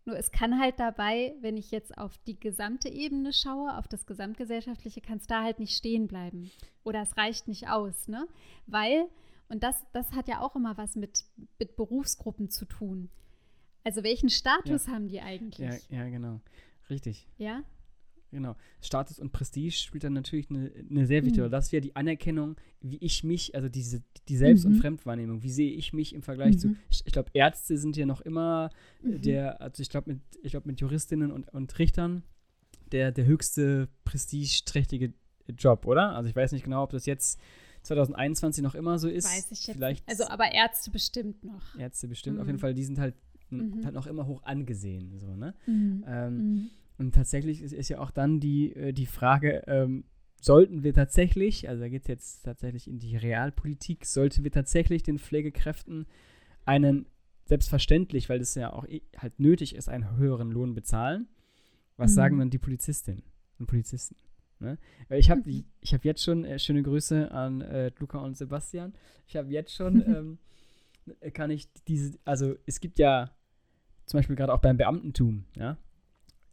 [0.04, 4.04] Nur es kann halt dabei, wenn ich jetzt auf die gesamte Ebene schaue, auf das
[4.04, 6.50] gesamtgesellschaftliche, kann es da halt nicht stehen bleiben.
[6.82, 8.26] Oder es reicht nicht aus, ne?
[8.66, 9.08] Weil,
[9.48, 11.24] und das, das hat ja auch immer was mit,
[11.60, 13.10] mit Berufsgruppen zu tun.
[13.84, 15.88] Also welchen Status haben die eigentlich?
[15.88, 16.40] Ja, ja, genau.
[16.90, 17.28] Richtig.
[17.38, 17.62] Ja?
[18.32, 18.56] Genau.
[18.80, 21.50] Status und Prestige spielt dann natürlich eine, eine sehr wichtige Rolle.
[21.50, 21.52] Mhm.
[21.52, 24.72] Das wäre die Anerkennung, wie ich mich, also diese, die Selbst- mhm.
[24.72, 26.58] und Fremdwahrnehmung, wie sehe ich mich im Vergleich mhm.
[26.58, 26.76] zu.
[26.90, 28.70] Ich, ich glaube, Ärzte sind ja noch immer
[29.02, 29.20] mhm.
[29.20, 32.22] der, also ich glaube, mit, glaub, mit Juristinnen und, und Richtern
[32.90, 35.12] der, der höchste prestigeträchtige
[35.58, 36.14] Job, oder?
[36.14, 37.38] Also ich weiß nicht genau, ob das jetzt
[37.82, 39.26] 2021 noch immer so ist.
[39.26, 41.76] Weiß ich jetzt Vielleicht Also aber Ärzte bestimmt noch.
[41.78, 42.60] Ärzte bestimmt, auf jeden mhm.
[42.60, 43.14] Fall, die sind halt,
[43.50, 43.84] mhm.
[43.84, 45.54] halt noch immer hoch angesehen, so, ne?
[45.66, 46.70] Ähm,
[47.02, 50.04] und tatsächlich ist, ist ja auch dann die, äh, die Frage, ähm,
[50.40, 55.02] sollten wir tatsächlich, also da geht es jetzt tatsächlich in die Realpolitik, sollten wir tatsächlich
[55.02, 56.06] den Pflegekräften
[56.64, 57.06] einen,
[57.44, 58.86] selbstverständlich, weil das ja auch
[59.16, 61.26] halt nötig ist, einen höheren Lohn bezahlen?
[61.96, 62.14] Was mhm.
[62.14, 63.24] sagen dann die Polizistinnen
[63.58, 64.16] und Polizisten?
[64.60, 64.78] Ne?
[65.10, 65.64] Ich habe mhm.
[65.80, 68.94] ich hab jetzt schon, äh, schöne Grüße an äh, Luca und Sebastian,
[69.26, 70.00] ich habe jetzt schon,
[71.16, 73.30] ähm, kann ich diese, also es gibt ja
[74.06, 75.76] zum Beispiel gerade auch beim Beamtentum, ja,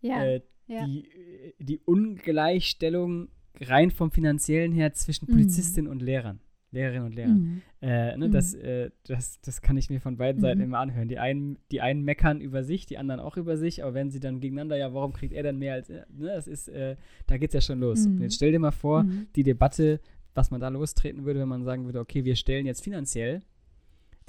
[0.02, 0.24] ja.
[0.26, 0.86] Äh, Ja.
[0.86, 3.30] die, äh, die Ungleichstellung
[3.62, 5.34] rein vom finanziellen her zwischen Mhm.
[5.34, 6.40] Polizistinnen und Lehrern.
[6.72, 7.40] Lehrerinnen und Lehrern.
[7.40, 7.62] Mhm.
[7.82, 8.32] Äh, ne, Mhm.
[8.32, 10.66] das, äh, das, das kann ich mir von beiden Seiten Mhm.
[10.66, 11.08] immer anhören.
[11.08, 14.20] Die einen, die einen meckern über sich, die anderen auch über sich, aber wenn sie
[14.20, 16.06] dann gegeneinander, ja, warum kriegt er dann mehr als er?
[16.16, 18.06] Ne, das ist, äh, da geht's ja schon los.
[18.08, 18.22] Mhm.
[18.22, 19.28] Jetzt stell dir mal vor, Mhm.
[19.36, 20.00] die Debatte,
[20.36, 23.40] was man da lostreten würde, wenn man sagen würde, okay, wir stellen jetzt finanziell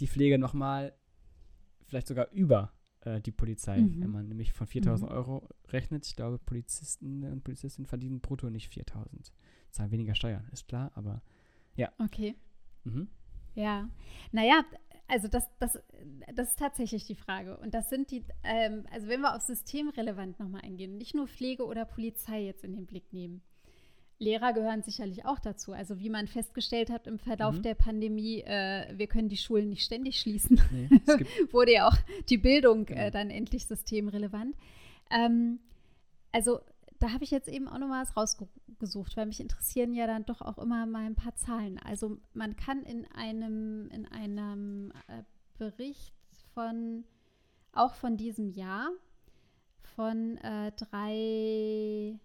[0.00, 0.94] die Pflege nochmal
[1.88, 4.02] vielleicht sogar über äh, die Polizei, Mhm.
[4.02, 5.16] wenn man nämlich von 4000 Mhm.
[5.16, 6.06] Euro rechnet.
[6.06, 9.32] Ich glaube, Polizisten und Polizistinnen verdienen brutto nicht 4000.
[9.70, 11.22] Zahlen weniger Steuern, ist klar, aber
[11.98, 12.34] Okay.
[12.84, 13.08] mhm.
[13.54, 13.88] Ja,
[14.32, 14.64] naja,
[15.08, 15.78] also das, das,
[16.34, 17.56] das ist tatsächlich die Frage.
[17.58, 21.64] Und das sind die, ähm, also wenn wir auf systemrelevant nochmal eingehen, nicht nur Pflege
[21.64, 23.42] oder Polizei jetzt in den Blick nehmen.
[24.20, 25.72] Lehrer gehören sicherlich auch dazu.
[25.72, 27.62] Also wie man festgestellt hat im Verlauf Mhm.
[27.62, 30.88] der Pandemie, äh, wir können die Schulen nicht ständig schließen, nee,
[31.52, 31.96] wurde ja auch
[32.28, 33.00] die Bildung Genau.
[33.00, 34.54] äh, dann endlich systemrelevant.
[35.10, 35.58] Ähm,
[36.32, 36.60] also
[36.98, 40.26] da habe ich jetzt eben auch noch mal was rausgesucht, weil mich interessieren ja dann
[40.26, 41.78] doch auch immer mal ein paar Zahlen.
[41.78, 45.22] Also man kann in einem, in einem äh,
[45.56, 46.12] Bericht
[46.52, 47.04] von,
[47.72, 48.90] auch von diesem Jahr,
[49.96, 52.18] von äh, drei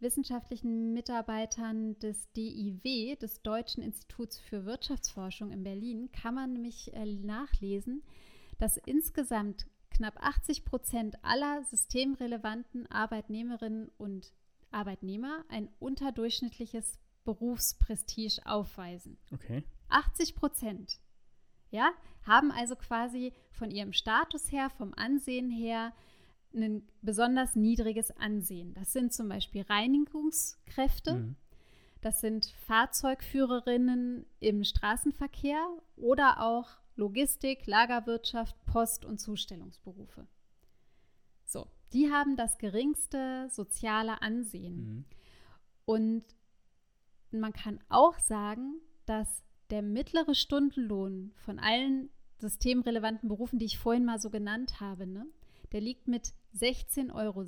[0.00, 7.04] wissenschaftlichen Mitarbeitern des DIW, des Deutschen Instituts für Wirtschaftsforschung in Berlin, kann man nämlich äh,
[7.06, 8.02] nachlesen,
[8.58, 14.32] dass insgesamt knapp 80 Prozent aller systemrelevanten Arbeitnehmerinnen und
[14.70, 19.18] Arbeitnehmer ein unterdurchschnittliches Berufsprestige aufweisen.
[19.32, 19.64] okay.
[19.88, 21.00] 80 Prozent,
[21.70, 21.90] ja,
[22.24, 25.92] haben also quasi von ihrem Status her, vom Ansehen her,
[26.54, 28.74] ein besonders niedriges Ansehen.
[28.74, 31.36] Das sind zum Beispiel Reinigungskräfte, Mhm.
[32.00, 40.26] das sind Fahrzeugführerinnen im Straßenverkehr oder auch Logistik, Lagerwirtschaft, Post- und Zustellungsberufe.
[41.44, 44.76] So, die haben das geringste soziale Ansehen.
[44.76, 45.04] Mhm.
[45.84, 46.24] Und
[47.30, 54.04] man kann auch sagen, dass der mittlere Stundenlohn von allen systemrelevanten Berufen, die ich vorhin
[54.04, 55.26] mal so genannt habe, ne,
[55.72, 57.44] der liegt mit 16,60 Euro,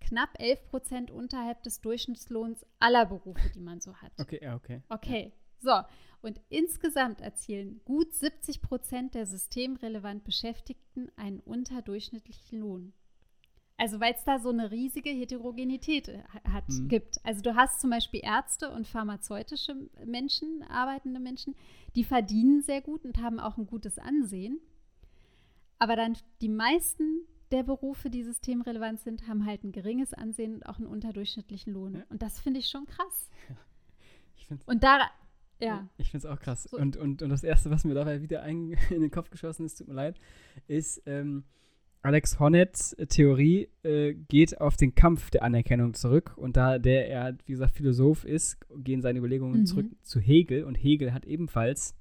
[0.00, 4.12] knapp 11 Prozent unterhalb des Durchschnittslohns aller Berufe, die man so hat.
[4.20, 4.82] Okay, ja, okay.
[4.88, 5.72] Okay, so.
[6.20, 12.92] Und insgesamt erzielen gut 70 Prozent der systemrelevant Beschäftigten einen unterdurchschnittlichen Lohn.
[13.76, 16.88] Also weil es da so eine riesige Heterogenität äh, ha- hat, Mhm.
[16.88, 17.18] gibt.
[17.24, 19.74] Also du hast zum Beispiel Ärzte und pharmazeutische
[20.06, 21.56] Menschen, arbeitende Menschen,
[21.96, 24.60] die verdienen sehr gut und haben auch ein gutes Ansehen.
[25.78, 30.66] Aber dann die meisten der Berufe, die systemrelevant sind, haben halt ein geringes Ansehen und
[30.66, 31.94] auch einen unterdurchschnittlichen Lohn.
[31.94, 32.02] Ja.
[32.08, 33.30] Und das finde ich schon krass.
[34.36, 34.98] Ich finde Und da,
[35.58, 35.88] ja.
[35.96, 36.64] Ich finde es auch krass.
[36.64, 36.76] So.
[36.76, 39.88] Und, und, und das Erste, was mir dabei wieder in den Kopf geschossen ist, tut
[39.88, 40.18] mir leid,
[40.66, 41.44] ist ähm,
[42.02, 46.34] Alex Honnets Theorie äh, geht auf den Kampf der Anerkennung zurück.
[46.36, 49.66] Und da der er, wie gesagt, Philosoph ist, gehen seine Überlegungen Mhm.
[49.66, 50.64] zurück zu Hegel.
[50.64, 51.94] Und Hegel hat ebenfalls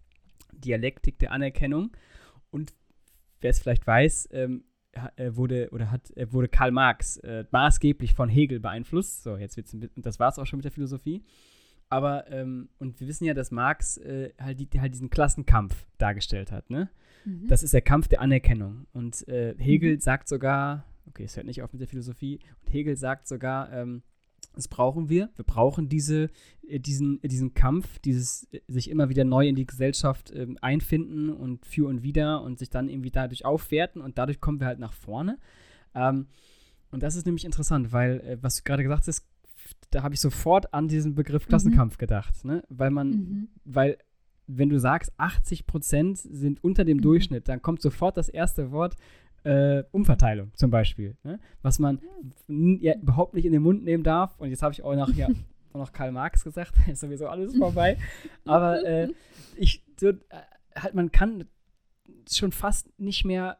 [0.52, 1.92] Dialektik der Anerkennung.
[2.52, 2.74] Und
[3.44, 4.64] wer es vielleicht weiß, ähm,
[5.16, 9.24] äh, wurde oder hat wurde Karl Marx äh, maßgeblich von Hegel beeinflusst.
[9.24, 11.24] So, jetzt wird's ein bisschen, und das war es auch schon mit der Philosophie.
[11.90, 16.52] Aber, ähm, und wir wissen ja, dass Marx äh, halt, die, halt diesen Klassenkampf dargestellt
[16.52, 16.90] hat, ne?
[17.26, 17.48] Mhm.
[17.48, 18.88] Das ist der Kampf der Anerkennung.
[18.94, 20.00] Und äh, Hegel Mhm.
[20.00, 24.02] sagt sogar, okay, es hört nicht auf mit der Philosophie, und Hegel sagt sogar, ähm,
[24.56, 25.30] das brauchen wir.
[25.36, 26.30] Wir brauchen diese,
[26.68, 30.58] äh, diesen, äh, diesen Kampf, dieses äh, sich immer wieder neu in die Gesellschaft ähm,
[30.62, 34.68] einfinden und für und wieder und sich dann irgendwie dadurch aufwerten und dadurch kommen wir
[34.68, 35.38] halt nach vorne.
[35.96, 36.28] Ähm,
[36.92, 39.26] und das ist nämlich interessant, weil, äh, was du gerade gesagt hast,
[39.90, 42.64] da habe ich sofort an diesen Begriff Klassenkampf gedacht, ne?
[42.70, 43.48] Weil man, Mhm.
[43.64, 43.98] weil
[44.48, 47.02] wenn du sagst, 80 Prozent sind unter dem Mhm.
[47.02, 48.96] Durchschnitt, dann kommt sofort das erste Wort
[49.44, 51.40] äh, Umverteilung zum Beispiel, ne?
[51.62, 52.00] was man
[52.48, 54.40] ja, überhaupt nicht in den Mund nehmen darf.
[54.40, 55.28] Und jetzt habe ich auch noch, ja,
[55.74, 57.98] auch noch Karl Marx gesagt, ist sowieso alles vorbei.
[58.46, 59.10] Aber äh,
[59.56, 60.16] ich, so, äh,
[60.76, 61.46] halt, man kann
[62.30, 63.58] schon fast nicht mehr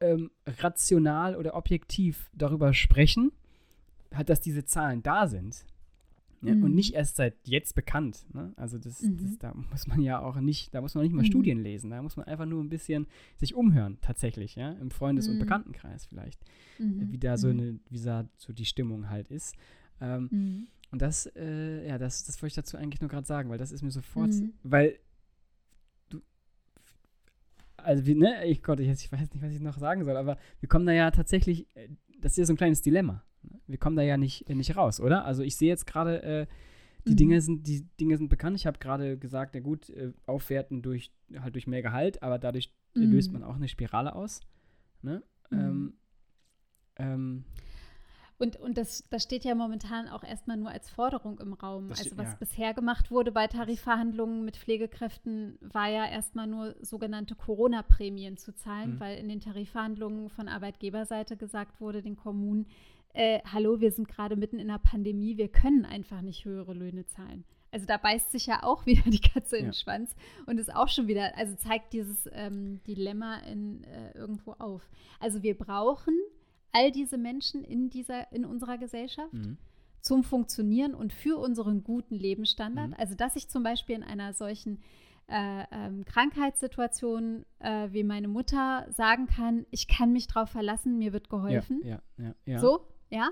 [0.00, 3.32] ähm, rational oder objektiv darüber sprechen,
[4.12, 5.64] halt, dass diese Zahlen da sind.
[6.44, 6.52] Ne?
[6.52, 6.74] Und Mhm.
[6.74, 8.26] nicht erst seit jetzt bekannt.
[8.34, 8.52] Ne?
[8.56, 9.38] Also das, das, Mhm.
[9.40, 11.26] da muss man ja auch nicht, da muss man nicht mal Mhm.
[11.26, 15.28] Studien lesen, da muss man einfach nur ein bisschen sich umhören, tatsächlich, ja, im Freundes-
[15.28, 15.40] und Mhm.
[15.40, 16.40] Bekanntenkreis vielleicht,
[16.78, 17.10] Mhm.
[17.10, 17.58] wie da so Mhm.
[17.60, 19.54] eine, wie da so die Stimmung halt ist.
[20.00, 20.66] Ähm, Mhm.
[20.92, 23.72] und das, äh, ja, das, das wollte ich dazu eigentlich nur gerade sagen, weil das
[23.72, 24.52] ist mir sofort, Mhm.
[24.62, 24.98] weil
[26.10, 26.20] du,
[27.76, 30.38] also wie, ne, ich Gott, ich, ich weiß nicht, was ich noch sagen soll, aber
[30.60, 31.88] wir kommen da ja tatsächlich, äh,
[32.20, 33.22] das ist ja so ein kleines Dilemma.
[33.66, 35.24] Wir kommen da ja nicht, äh, nicht raus, oder?
[35.24, 36.46] Also ich sehe jetzt gerade, äh,
[37.06, 37.16] die Mhm.
[37.16, 38.56] Dinge sind, die Dinge sind bekannt.
[38.56, 42.72] Ich habe gerade gesagt, ja gut, äh, aufwerten durch halt durch mehr Gehalt, aber dadurch
[42.96, 43.40] äh, löst Mhm.
[43.40, 44.40] man auch eine Spirale aus.
[45.02, 45.22] Ne?
[45.50, 45.58] Mhm.
[45.58, 45.94] Ähm,
[46.96, 47.44] ähm,
[48.38, 51.88] Und, und das, das steht ja momentan auch erstmal nur als Forderung im Raum.
[51.88, 52.36] Das also was ja.
[52.36, 58.94] bisher gemacht wurde bei Tarifverhandlungen mit Pflegekräften, war ja erstmal nur sogenannte Corona-Prämien zu zahlen,
[58.94, 59.00] Mhm.
[59.00, 62.66] weil in den Tarifverhandlungen von Arbeitgeberseite gesagt wurde, den Kommunen,
[63.14, 67.06] äh, hallo, wir sind gerade mitten in der Pandemie, wir können einfach nicht höhere Löhne
[67.06, 67.44] zahlen.
[67.70, 69.70] Also da beißt sich ja auch wieder die Katze in Ja.
[69.70, 70.14] den Schwanz
[70.46, 74.88] und ist auch schon wieder, also zeigt dieses ähm, Dilemma in, äh, irgendwo auf.
[75.18, 76.14] Also wir brauchen
[76.72, 79.58] all diese Menschen in dieser, in unserer Gesellschaft Mhm.
[80.00, 82.90] zum Funktionieren und für unseren guten Lebensstandard.
[82.90, 82.96] Mhm.
[82.98, 84.80] Also dass ich zum Beispiel in einer solchen
[85.26, 91.12] äh, ähm, Krankheitssituation äh, wie meine Mutter sagen kann, ich kann mich drauf verlassen, mir
[91.12, 91.80] wird geholfen.
[91.84, 92.58] Ja, ja, ja, ja.
[92.58, 93.30] So, ja.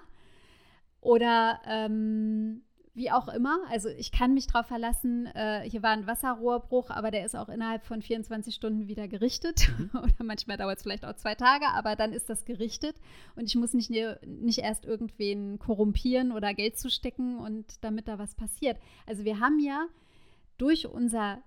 [1.00, 2.62] Oder ähm,
[2.94, 3.58] wie auch immer.
[3.70, 7.48] Also ich kann mich drauf verlassen, äh, hier war ein Wasserrohrbruch, aber der ist auch
[7.48, 9.68] innerhalb von 24 Stunden wieder gerichtet.
[9.78, 9.90] Mhm.
[9.98, 12.96] Oder manchmal dauert es vielleicht auch zwei Tage, aber dann ist das gerichtet.
[13.34, 13.90] Und ich muss nicht,
[14.26, 18.78] nicht erst irgendwen korrumpieren oder Geld zustecken und damit da was passiert.
[19.06, 19.86] Also wir haben ja
[20.58, 21.42] durch unser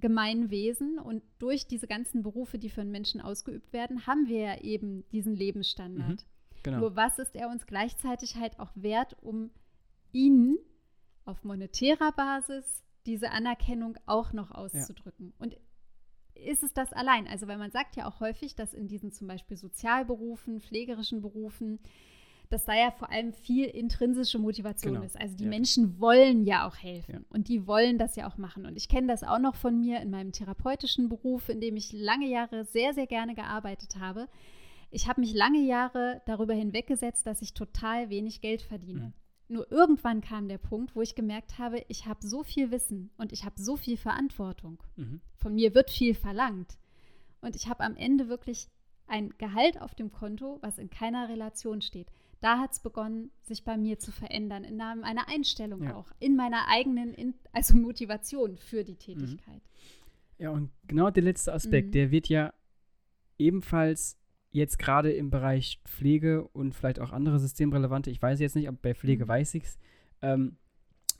[0.00, 4.60] Gemeinwesen und durch diese ganzen Berufe, die für einen Menschen ausgeübt werden, haben wir ja
[4.60, 6.24] eben diesen Lebensstandard.
[6.62, 6.78] Genau.
[6.80, 9.50] Nur was ist er uns gleichzeitig halt auch wert, um
[10.12, 10.58] ihnen
[11.24, 15.32] auf monetärer Basis diese Anerkennung auch noch auszudrücken?
[15.38, 15.56] Und
[16.34, 17.26] ist es das allein?
[17.28, 21.80] Also, weil man sagt ja auch häufig, dass in diesen zum Beispiel Sozialberufen, pflegerischen Berufen,
[22.48, 25.06] dass da ja vor allem viel intrinsische Motivation Genau.
[25.06, 25.20] ist.
[25.20, 25.50] Also die Ja.
[25.50, 27.20] Menschen wollen ja auch helfen Ja.
[27.30, 28.66] und die wollen das ja auch machen.
[28.66, 31.92] Und ich kenne das auch noch von mir in meinem therapeutischen Beruf, in dem ich
[31.92, 34.26] lange Jahre sehr, sehr gerne gearbeitet habe.
[34.90, 39.00] Ich habe mich lange Jahre darüber hinweggesetzt, dass ich total wenig Geld verdiene.
[39.48, 39.54] Mhm.
[39.54, 43.32] Nur irgendwann kam der Punkt, wo ich gemerkt habe, ich habe so viel Wissen und
[43.32, 44.82] ich habe so viel Verantwortung.
[44.96, 45.20] Mhm.
[45.36, 46.78] Von mir wird viel verlangt.
[47.40, 48.68] Und ich habe am Ende wirklich
[49.06, 52.12] ein Gehalt auf dem Konto, was in keiner Relation steht.
[52.40, 55.96] Da hat es begonnen, sich bei mir zu verändern, in einer meiner Einstellung Ja.
[55.96, 59.62] auch, in meiner eigenen, in, also Motivation für die Tätigkeit.
[60.38, 61.92] Ja, und genau der letzte Aspekt, Mhm.
[61.92, 62.52] der wird ja
[63.36, 64.16] ebenfalls
[64.52, 68.78] jetzt gerade im Bereich Pflege und vielleicht auch andere systemrelevante, ich weiß jetzt nicht, aber
[68.80, 69.28] bei Pflege Mhm.
[69.28, 69.78] weiß ich es,
[70.22, 70.56] ähm,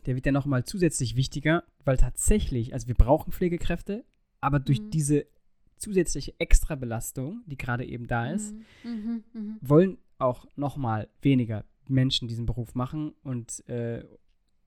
[0.07, 4.05] der wird ja nochmal zusätzlich wichtiger, weil tatsächlich, also wir brauchen Pflegekräfte,
[4.41, 4.91] aber durch Mhm.
[4.91, 5.27] diese
[5.77, 8.91] zusätzliche Extrabelastung, die gerade eben da ist, Mhm.
[8.91, 9.25] Mhm.
[9.33, 9.57] Mhm.
[9.61, 14.05] wollen auch nochmal weniger Menschen diesen Beruf machen und, äh,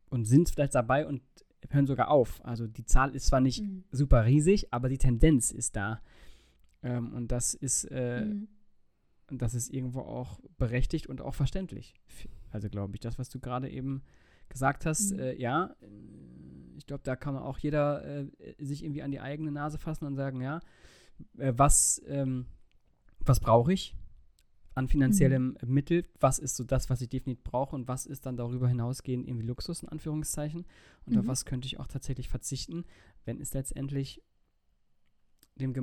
[0.10, 1.21] und sind vielleicht dabei und
[1.69, 2.43] hören sogar auf.
[2.45, 6.02] Also die Zahl ist zwar nicht super riesig, aber die Tendenz ist da.
[6.84, 8.47] Ähm, und das ist, äh, Mhm.
[9.41, 11.93] Das ist irgendwo auch berechtigt und auch verständlich.
[12.51, 14.03] Also glaube ich, das, was du gerade eben
[14.49, 15.19] gesagt hast, Mhm.
[15.19, 15.75] äh, ja,
[16.77, 18.27] ich glaube, da kann man auch jeder äh,
[18.59, 20.59] sich irgendwie an die eigene Nase fassen und sagen, ja,
[21.37, 22.45] äh, was, ähm,
[23.19, 23.95] was brauche ich
[24.75, 26.05] an finanziellem Mittel?
[26.19, 29.45] Was ist so das, was ich definitiv brauche und was ist dann darüber hinausgehend irgendwie
[29.45, 30.65] Luxus in Anführungszeichen?
[31.05, 31.27] Und auf Mhm.
[31.27, 32.83] was könnte ich auch tatsächlich verzichten,
[33.25, 34.21] wenn es letztendlich
[35.55, 35.73] dem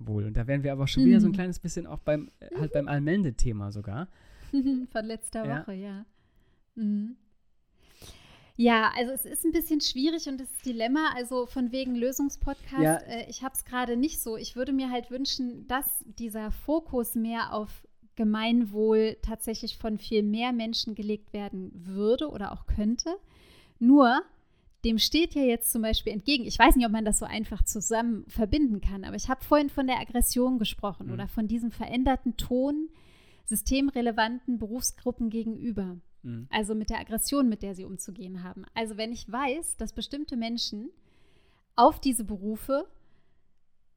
[0.00, 0.24] Gemeinwohl.
[0.26, 1.34] Und da wären wir aber schon wieder so ein Mhm.
[1.34, 4.08] kleines bisschen auch beim, äh, halt beim Allmende-Thema sogar.
[4.92, 5.60] Von letzter Ja.
[5.60, 6.04] Woche, ja.
[6.74, 7.16] Mhm.
[8.56, 12.96] Ja, also es ist ein bisschen schwierig und das Dilemma, also von wegen Lösungspodcast, Ja.
[12.96, 14.36] äh, ich habe es gerade nicht so.
[14.36, 17.86] Ich würde mir halt wünschen, dass dieser Fokus mehr auf
[18.16, 23.16] Gemeinwohl tatsächlich von viel mehr Menschen gelegt werden würde oder auch könnte.
[23.78, 24.20] Nur,
[24.84, 27.62] dem steht ja jetzt zum Beispiel entgegen, ich weiß nicht, ob man das so einfach
[27.64, 31.12] zusammen verbinden kann, aber ich habe vorhin von der Aggression gesprochen Mhm.
[31.12, 32.88] oder von diesem veränderten Ton
[33.44, 35.98] systemrelevanten Berufsgruppen gegenüber.
[36.22, 36.46] Mhm.
[36.50, 38.64] Also mit der Aggression, mit der sie umzugehen haben.
[38.74, 40.90] Also wenn ich weiß, dass bestimmte Menschen
[41.76, 42.86] auf diese Berufe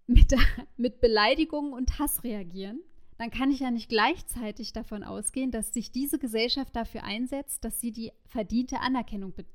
[0.07, 0.33] mit,
[0.77, 2.81] mit Beleidigungen und Hass reagieren,
[3.17, 7.79] dann kann ich ja nicht gleichzeitig davon ausgehen, dass sich diese Gesellschaft dafür einsetzt, dass
[7.79, 9.45] sie die verdiente Anerkennung be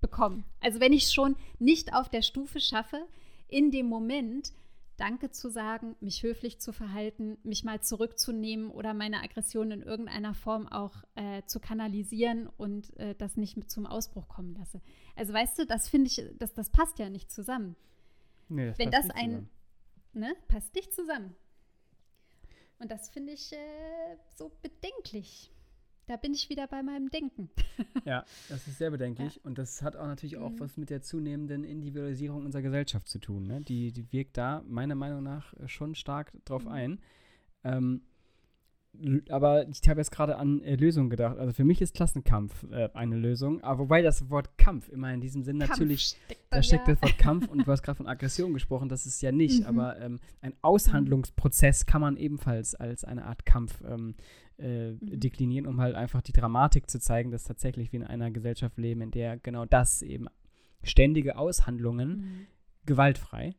[0.00, 0.44] bekommen.
[0.60, 3.06] Also wenn ich es schon nicht auf der Stufe schaffe,
[3.48, 4.52] in dem Moment
[4.96, 10.32] Danke zu sagen, mich höflich zu verhalten, mich mal zurückzunehmen oder meine Aggression in irgendeiner
[10.32, 14.80] Form auch äh, zu kanalisieren und äh, das nicht mit zum Ausbruch kommen lasse.
[15.14, 17.76] Also weißt du, das finde ich, das, das passt ja nicht zusammen.
[18.48, 19.50] Nee, Wenn passt das nicht ein, zusammen.
[20.14, 21.36] ne, passt nicht zusammen.
[22.78, 25.50] Und das finde ich äh, so bedenklich.
[26.06, 27.50] Da bin ich wieder bei meinem Denken.
[28.04, 29.44] Ja, das ist sehr bedenklich.
[29.44, 30.60] Und das hat auch natürlich auch Mhm.
[30.60, 33.42] was mit der zunehmenden Individualisierung unserer Gesellschaft zu tun.
[33.46, 33.60] Ne?
[33.62, 36.70] Die, die wirkt da meiner Meinung nach schon stark drauf Mhm.
[36.70, 37.00] ein.
[37.64, 38.02] Ähm,
[39.30, 41.38] aber ich habe jetzt gerade an äh, Lösungen gedacht.
[41.38, 43.62] Also für mich ist Klassenkampf äh, eine Lösung.
[43.62, 46.94] Aber wobei das Wort Kampf immer in diesem Sinn natürlich, steckt da steckt ja.
[46.94, 49.60] das Wort Kampf und du hast gerade von Aggression gesprochen, das ist ja nicht.
[49.60, 49.66] Mhm.
[49.66, 54.14] Aber ähm, ein Aushandlungsprozess kann man ebenfalls als eine Art Kampf ähm,
[54.58, 55.20] äh, Mhm.
[55.20, 59.02] deklinieren, um halt einfach die Dramatik zu zeigen, dass tatsächlich wir in einer Gesellschaft leben,
[59.02, 60.28] in der genau das eben
[60.82, 62.46] ständige Aushandlungen Mhm.
[62.86, 63.54] gewaltfrei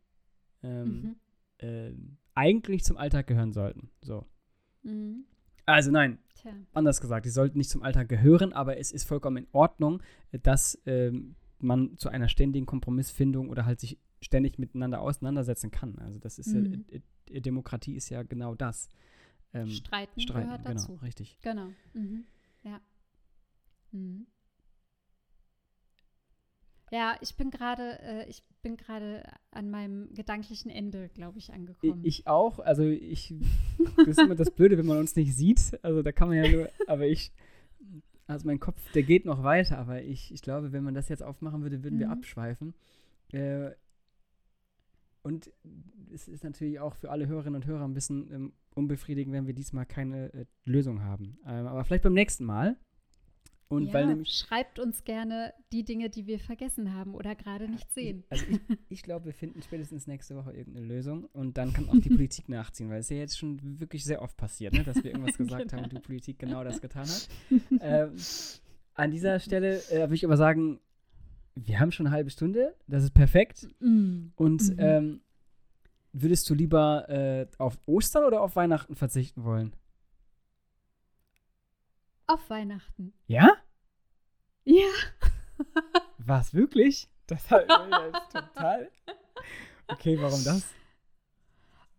[0.64, 1.16] ähm,
[1.62, 1.68] Mhm.
[1.68, 1.92] äh,
[2.34, 3.90] eigentlich zum Alltag gehören sollten.
[4.02, 4.26] So.
[4.88, 5.26] Mhm.
[5.66, 6.54] Also nein, Tja.
[6.74, 10.80] anders gesagt, die sollten nicht zum Alltag gehören, aber es ist vollkommen in Ordnung, dass
[10.86, 15.98] ähm, man zu einer ständigen Kompromissfindung oder halt sich ständig miteinander auseinandersetzen kann.
[16.00, 16.86] Also das ist Mhm.
[16.90, 18.88] ja, äh, äh, Demokratie ist ja genau das.
[19.54, 20.94] Ähm, Streiten, streiten, gehört genau, dazu.
[21.04, 21.38] richtig.
[21.42, 21.68] Genau.
[21.94, 22.26] Mhm.
[22.64, 22.80] Ja.
[23.92, 24.28] Mhm.
[26.92, 32.02] Ja, ich bin gerade, äh, ich bin gerade an meinem gedanklichen Ende, glaube ich, angekommen.
[32.04, 33.34] Ich auch, also ich,
[33.98, 36.52] das ist immer das Blöde, wenn man uns nicht sieht, also da kann man ja
[36.52, 37.32] nur, aber ich,
[38.26, 41.24] also mein Kopf, der geht noch weiter, aber ich, ich glaube, wenn man das jetzt
[41.24, 42.12] aufmachen würde, würden wir Mhm.
[42.14, 42.74] abschweifen.
[43.32, 43.72] Äh,
[45.24, 45.50] und
[46.14, 49.54] es ist natürlich auch für alle Hörerinnen und Hörer ein bisschen ähm, unbefriedigend, wenn wir
[49.54, 51.38] diesmal keine äh, Lösung haben.
[51.46, 52.78] Ähm, aber vielleicht beim nächsten Mal.
[53.70, 57.68] Und ja, weil nämlich schreibt uns gerne die Dinge, die wir vergessen haben oder gerade
[57.68, 58.24] nicht sehen.
[58.30, 62.00] Also ich, ich glaube, wir finden spätestens nächste Woche irgendeine Lösung und dann kann auch
[62.00, 65.12] die Politik nachziehen, weil es ja jetzt schon wirklich sehr oft passiert, ne, dass wir
[65.12, 67.28] irgendwas gesagt haben und die Politik genau das getan hat.
[67.82, 68.14] ähm,
[68.94, 70.80] an dieser Stelle äh, würde ich aber sagen,
[71.56, 73.68] wir haben schon eine halbe Stunde, das ist perfekt.
[73.80, 74.28] Mm.
[74.36, 74.76] Und Mhm.
[74.78, 75.22] ähm,
[76.14, 79.74] würdest du lieber äh, auf Ostern oder auf Weihnachten verzichten wollen?
[82.28, 83.14] Auf Weihnachten.
[83.28, 83.56] Ja?
[84.66, 84.92] Ja.
[86.18, 87.08] Was, wirklich?
[87.26, 87.62] Das mir
[88.14, 88.92] jetzt total.
[89.88, 90.68] Okay, warum das?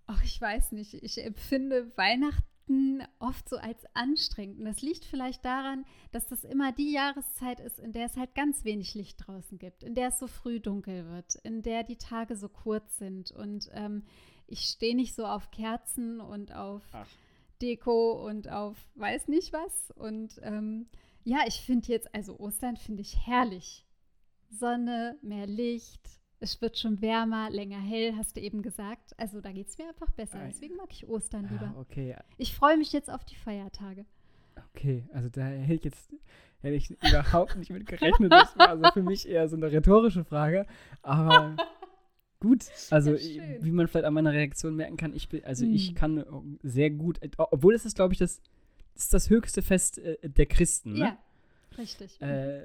[0.06, 0.92] Ach, ich weiß nicht.
[0.94, 4.58] Ich empfinde Weihnachten oft so als anstrengend.
[4.58, 8.34] Und das liegt vielleicht daran, dass das immer die Jahreszeit ist, in der es halt
[8.34, 11.96] ganz wenig Licht draußen gibt, in der es so früh dunkel wird, in der die
[11.96, 13.30] Tage so kurz sind.
[13.30, 14.04] Und ähm,
[14.46, 17.06] ich stehe nicht so auf Kerzen und auf Ach.
[17.60, 19.90] Deko und auf weiß nicht was.
[19.92, 20.86] Und ähm,
[21.24, 23.86] ja, ich finde jetzt, also Ostern finde ich herrlich.
[24.50, 26.00] Sonne, mehr Licht.
[26.40, 29.18] Es wird schon wärmer, länger hell, hast du eben gesagt.
[29.18, 30.38] Also da geht es mir einfach besser.
[30.46, 31.74] Deswegen mag ich Ostern lieber.
[31.76, 34.06] Ah, okay, Ich freue mich jetzt auf die Feiertage.
[34.74, 36.12] Okay, also da hätte ich jetzt
[36.60, 38.32] hätte ich überhaupt nicht mit gerechnet.
[38.32, 40.66] Das war also für mich eher so eine rhetorische Frage.
[41.02, 41.56] Aber
[42.40, 45.88] gut, also Ja, wie man vielleicht an meiner Reaktion merken kann, ich bin, also ich
[45.88, 45.94] Hm.
[45.94, 46.24] kann äh,
[46.62, 48.40] sehr gut, äh, obwohl es ist, glaube ich, das,
[48.94, 50.92] das ist das höchste Fest äh, der Christen.
[50.94, 50.98] Ne?
[50.98, 51.18] Ja,
[51.76, 52.20] richtig.
[52.20, 52.60] Äh,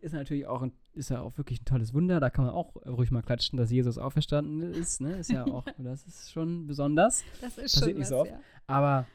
[0.00, 2.18] ist natürlich auch ein, ist ja auch wirklich ein tolles Wunder.
[2.20, 5.00] Da kann man auch ruhig mal klatschen, dass Jesus auferstanden ist.
[5.00, 5.18] Ne?
[5.18, 7.22] Ist ja auch, das ist schon besonders.
[7.40, 8.30] das ist passiert schon nicht was, so oft.
[8.30, 8.40] ja.
[8.66, 9.06] Aber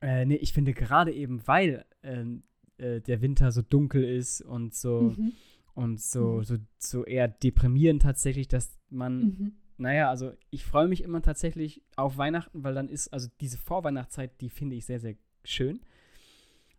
[0.00, 2.44] äh, nee, ich finde gerade eben, weil ähm,
[2.78, 5.32] äh, der Winter so dunkel ist und so Mhm.
[5.80, 6.44] Und so, Mhm.
[6.44, 9.52] so, so eher deprimierend tatsächlich, dass man, Mhm.
[9.78, 14.40] naja, also ich freue mich immer tatsächlich auf Weihnachten, weil dann ist, also diese Vorweihnachtszeit,
[14.40, 15.80] die finde ich sehr, sehr schön.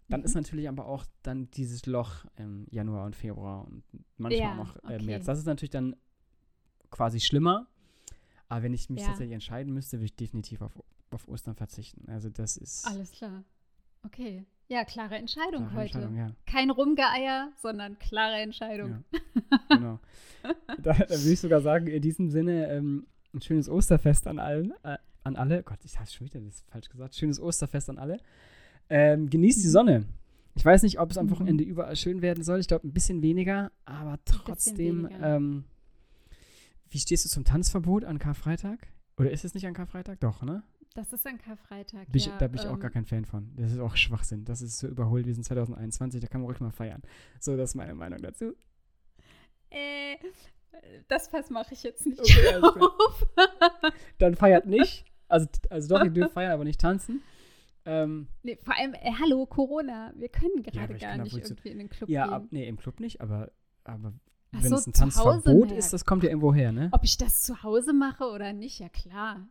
[0.10, 0.26] Dann Mhm.
[0.26, 3.84] ist natürlich aber auch dann dieses Loch im Januar und Februar und
[4.18, 5.06] manchmal Ja, auch noch äh, okay.
[5.06, 5.26] März.
[5.26, 5.96] Das ist natürlich dann
[6.92, 7.68] quasi schlimmer.
[8.50, 9.08] Aber wenn ich mich Ja.
[9.08, 10.74] tatsächlich entscheiden müsste, würde ich definitiv auf,
[11.12, 12.08] auf Ostern verzichten.
[12.10, 13.44] Also das ist Alles klar.
[14.06, 14.46] Okay.
[14.68, 15.98] Ja, klare Entscheidung klare heute.
[16.00, 16.32] Entscheidung, ja.
[16.46, 19.04] Kein Rumgeeier, sondern klare Entscheidung.
[19.12, 20.00] Ja, genau.
[20.82, 24.74] da, da würde ich sogar sagen, in diesem Sinne ähm, ein schönes Osterfest an allen,
[24.84, 25.62] äh, an alle.
[25.64, 27.16] Gott, ich habe schon wieder das falsch gesagt.
[27.16, 28.18] Schönes Osterfest an alle.
[28.90, 29.72] Ähm, genießt die Mhm.
[29.72, 30.06] Sonne.
[30.56, 31.32] Ich weiß nicht, ob es am Mhm.
[31.32, 32.60] Wochenende überall schön werden soll.
[32.60, 35.04] Ich glaube, ein bisschen weniger, aber trotzdem.
[35.10, 35.36] weniger.
[35.36, 35.66] Ähm,
[36.90, 38.88] wie stehst du zum Tanzverbot an Karfreitag?
[39.18, 40.20] Oder ist es nicht an Karfreitag?
[40.22, 40.64] Doch, ne?
[40.94, 42.12] Das ist an Karfreitag.
[42.12, 43.50] Bin ich, ja, da bin ich auch ähm, gar kein Fan von.
[43.56, 44.44] Das ist auch Schwachsinn.
[44.44, 45.26] Das ist so überholt.
[45.26, 47.02] Wir sind 2021, da kann man ruhig mal feiern.
[47.40, 48.54] So, das ist meine Meinung dazu.
[49.70, 50.18] Äh,
[51.08, 53.26] das Fass mache ich jetzt nicht Okay, auf.
[54.18, 55.06] Dann feiert nicht.
[55.30, 57.22] Also, also doch, ihr dürft feiern, aber nicht tanzen.
[57.86, 60.12] Ähm, nee, vor allem, äh, hallo, Corona.
[60.16, 62.34] Wir können gerade ich gar nicht irgendwie in den Club ja, gehen.
[62.34, 63.52] ab, nee, im Club nicht, aber,
[63.86, 64.14] aber
[64.52, 65.78] wenn so, es ein Tanzverbot ja.
[65.78, 66.90] ist, das kommt ja irgendwo her, ne?
[66.92, 69.48] Ob ich das zu Hause mache oder nicht, ja klar.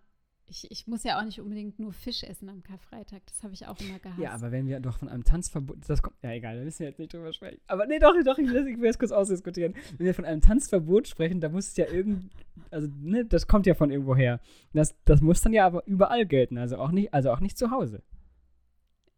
[0.50, 3.22] Ich, ich muss ja auch nicht unbedingt nur Fisch essen am Karfreitag.
[3.26, 4.20] Das habe ich auch immer gehasst.
[4.20, 6.88] Ja, aber wenn wir doch von einem Tanzverbot, das kommt, ja egal, da müssen wir
[6.88, 7.60] jetzt nicht drüber sprechen.
[7.68, 9.74] Aber nee, doch, doch, ich will, ich will es kurz ausdiskutieren.
[9.96, 12.30] Wenn wir von einem Tanzverbot sprechen, da muss es ja irgend,
[12.72, 14.40] also ne, das kommt ja von irgendwo her.
[14.72, 17.70] Das, das muss dann ja aber überall gelten, also auch nicht, also auch nicht zu
[17.70, 18.02] Hause.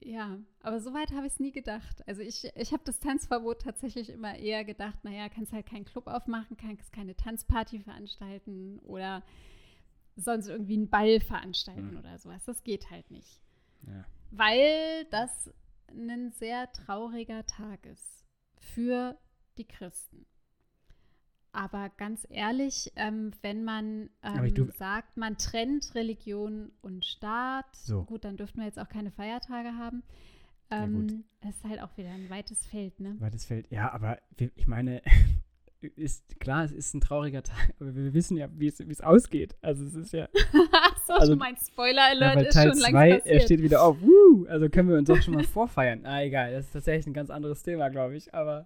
[0.05, 2.07] Ja, aber so weit habe ich es nie gedacht.
[2.07, 6.09] Also ich, ich habe das Tanzverbot tatsächlich immer eher gedacht, naja, kannst halt keinen Club
[6.09, 9.23] aufmachen, kannst keine Tanzparty veranstalten oder
[10.17, 11.99] sonst irgendwie einen Ball veranstalten Mhm.
[11.99, 12.45] oder sowas.
[12.45, 13.41] Das geht halt nicht.
[13.87, 14.05] Ja.
[14.31, 15.51] weil das
[15.89, 18.25] ein sehr trauriger Tag ist
[18.57, 19.19] für
[19.59, 20.25] die Christen.
[21.53, 28.05] Aber ganz ehrlich, ähm, wenn man ähm, du- sagt, man trennt Religion und Staat, So.
[28.05, 30.03] gut, dann dürften wir jetzt auch keine Feiertage haben.
[30.71, 30.85] Ja.
[30.85, 33.17] Ähm, es ist halt auch wieder ein weites Feld, ne?
[33.21, 33.71] Weites Feld.
[33.71, 35.03] Ja, aber ich meine,
[35.83, 39.57] ist klar, es ist ein trauriger Tag, aber wir wissen ja, wie es ausgeht.
[39.63, 40.29] Also es ist ja,
[41.07, 43.43] so, Also- mein Spoiler-Alert ja ist Teil schon 2, lange er passiert.
[43.43, 44.01] steht wieder auf.
[44.01, 44.47] Woo!
[44.49, 46.05] Also können wir uns auch schon mal vorfeiern.
[46.05, 48.33] Ah, egal, das ist tatsächlich ein ganz anderes Thema, glaube ich.
[48.35, 48.65] Aber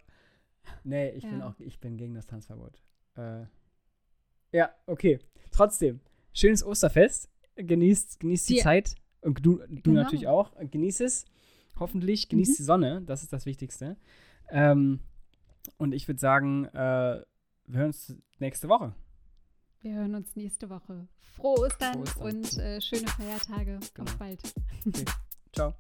[0.84, 1.48] nee, ich bin Ja.
[1.48, 2.82] auch, ich bin gegen das Tanzverbot.
[3.16, 3.44] Äh,
[4.52, 5.18] ja, okay.
[5.50, 6.00] Trotzdem,
[6.32, 7.30] schönes Osterfest.
[7.56, 8.94] Genießt, genießt die Dir- Zeit.
[9.22, 10.02] Und du, du Genau.
[10.02, 10.52] natürlich auch.
[10.70, 11.24] Genieß es.
[11.80, 12.28] Hoffentlich.
[12.28, 12.56] Genießt Mhm.
[12.58, 13.02] die Sonne.
[13.06, 13.96] Das ist das Wichtigste.
[14.50, 15.00] Ähm,
[15.78, 17.22] und ich würde sagen, äh,
[17.66, 18.94] wir hören uns nächste Woche.
[19.80, 21.06] Wir hören uns nächste Woche.
[21.36, 22.36] Frohe Ostern, Frohe Ostern.
[22.36, 23.78] und äh, schöne Feiertage.
[23.94, 24.10] Genau.
[24.10, 24.40] Auf bald.
[25.52, 25.74] Ciao.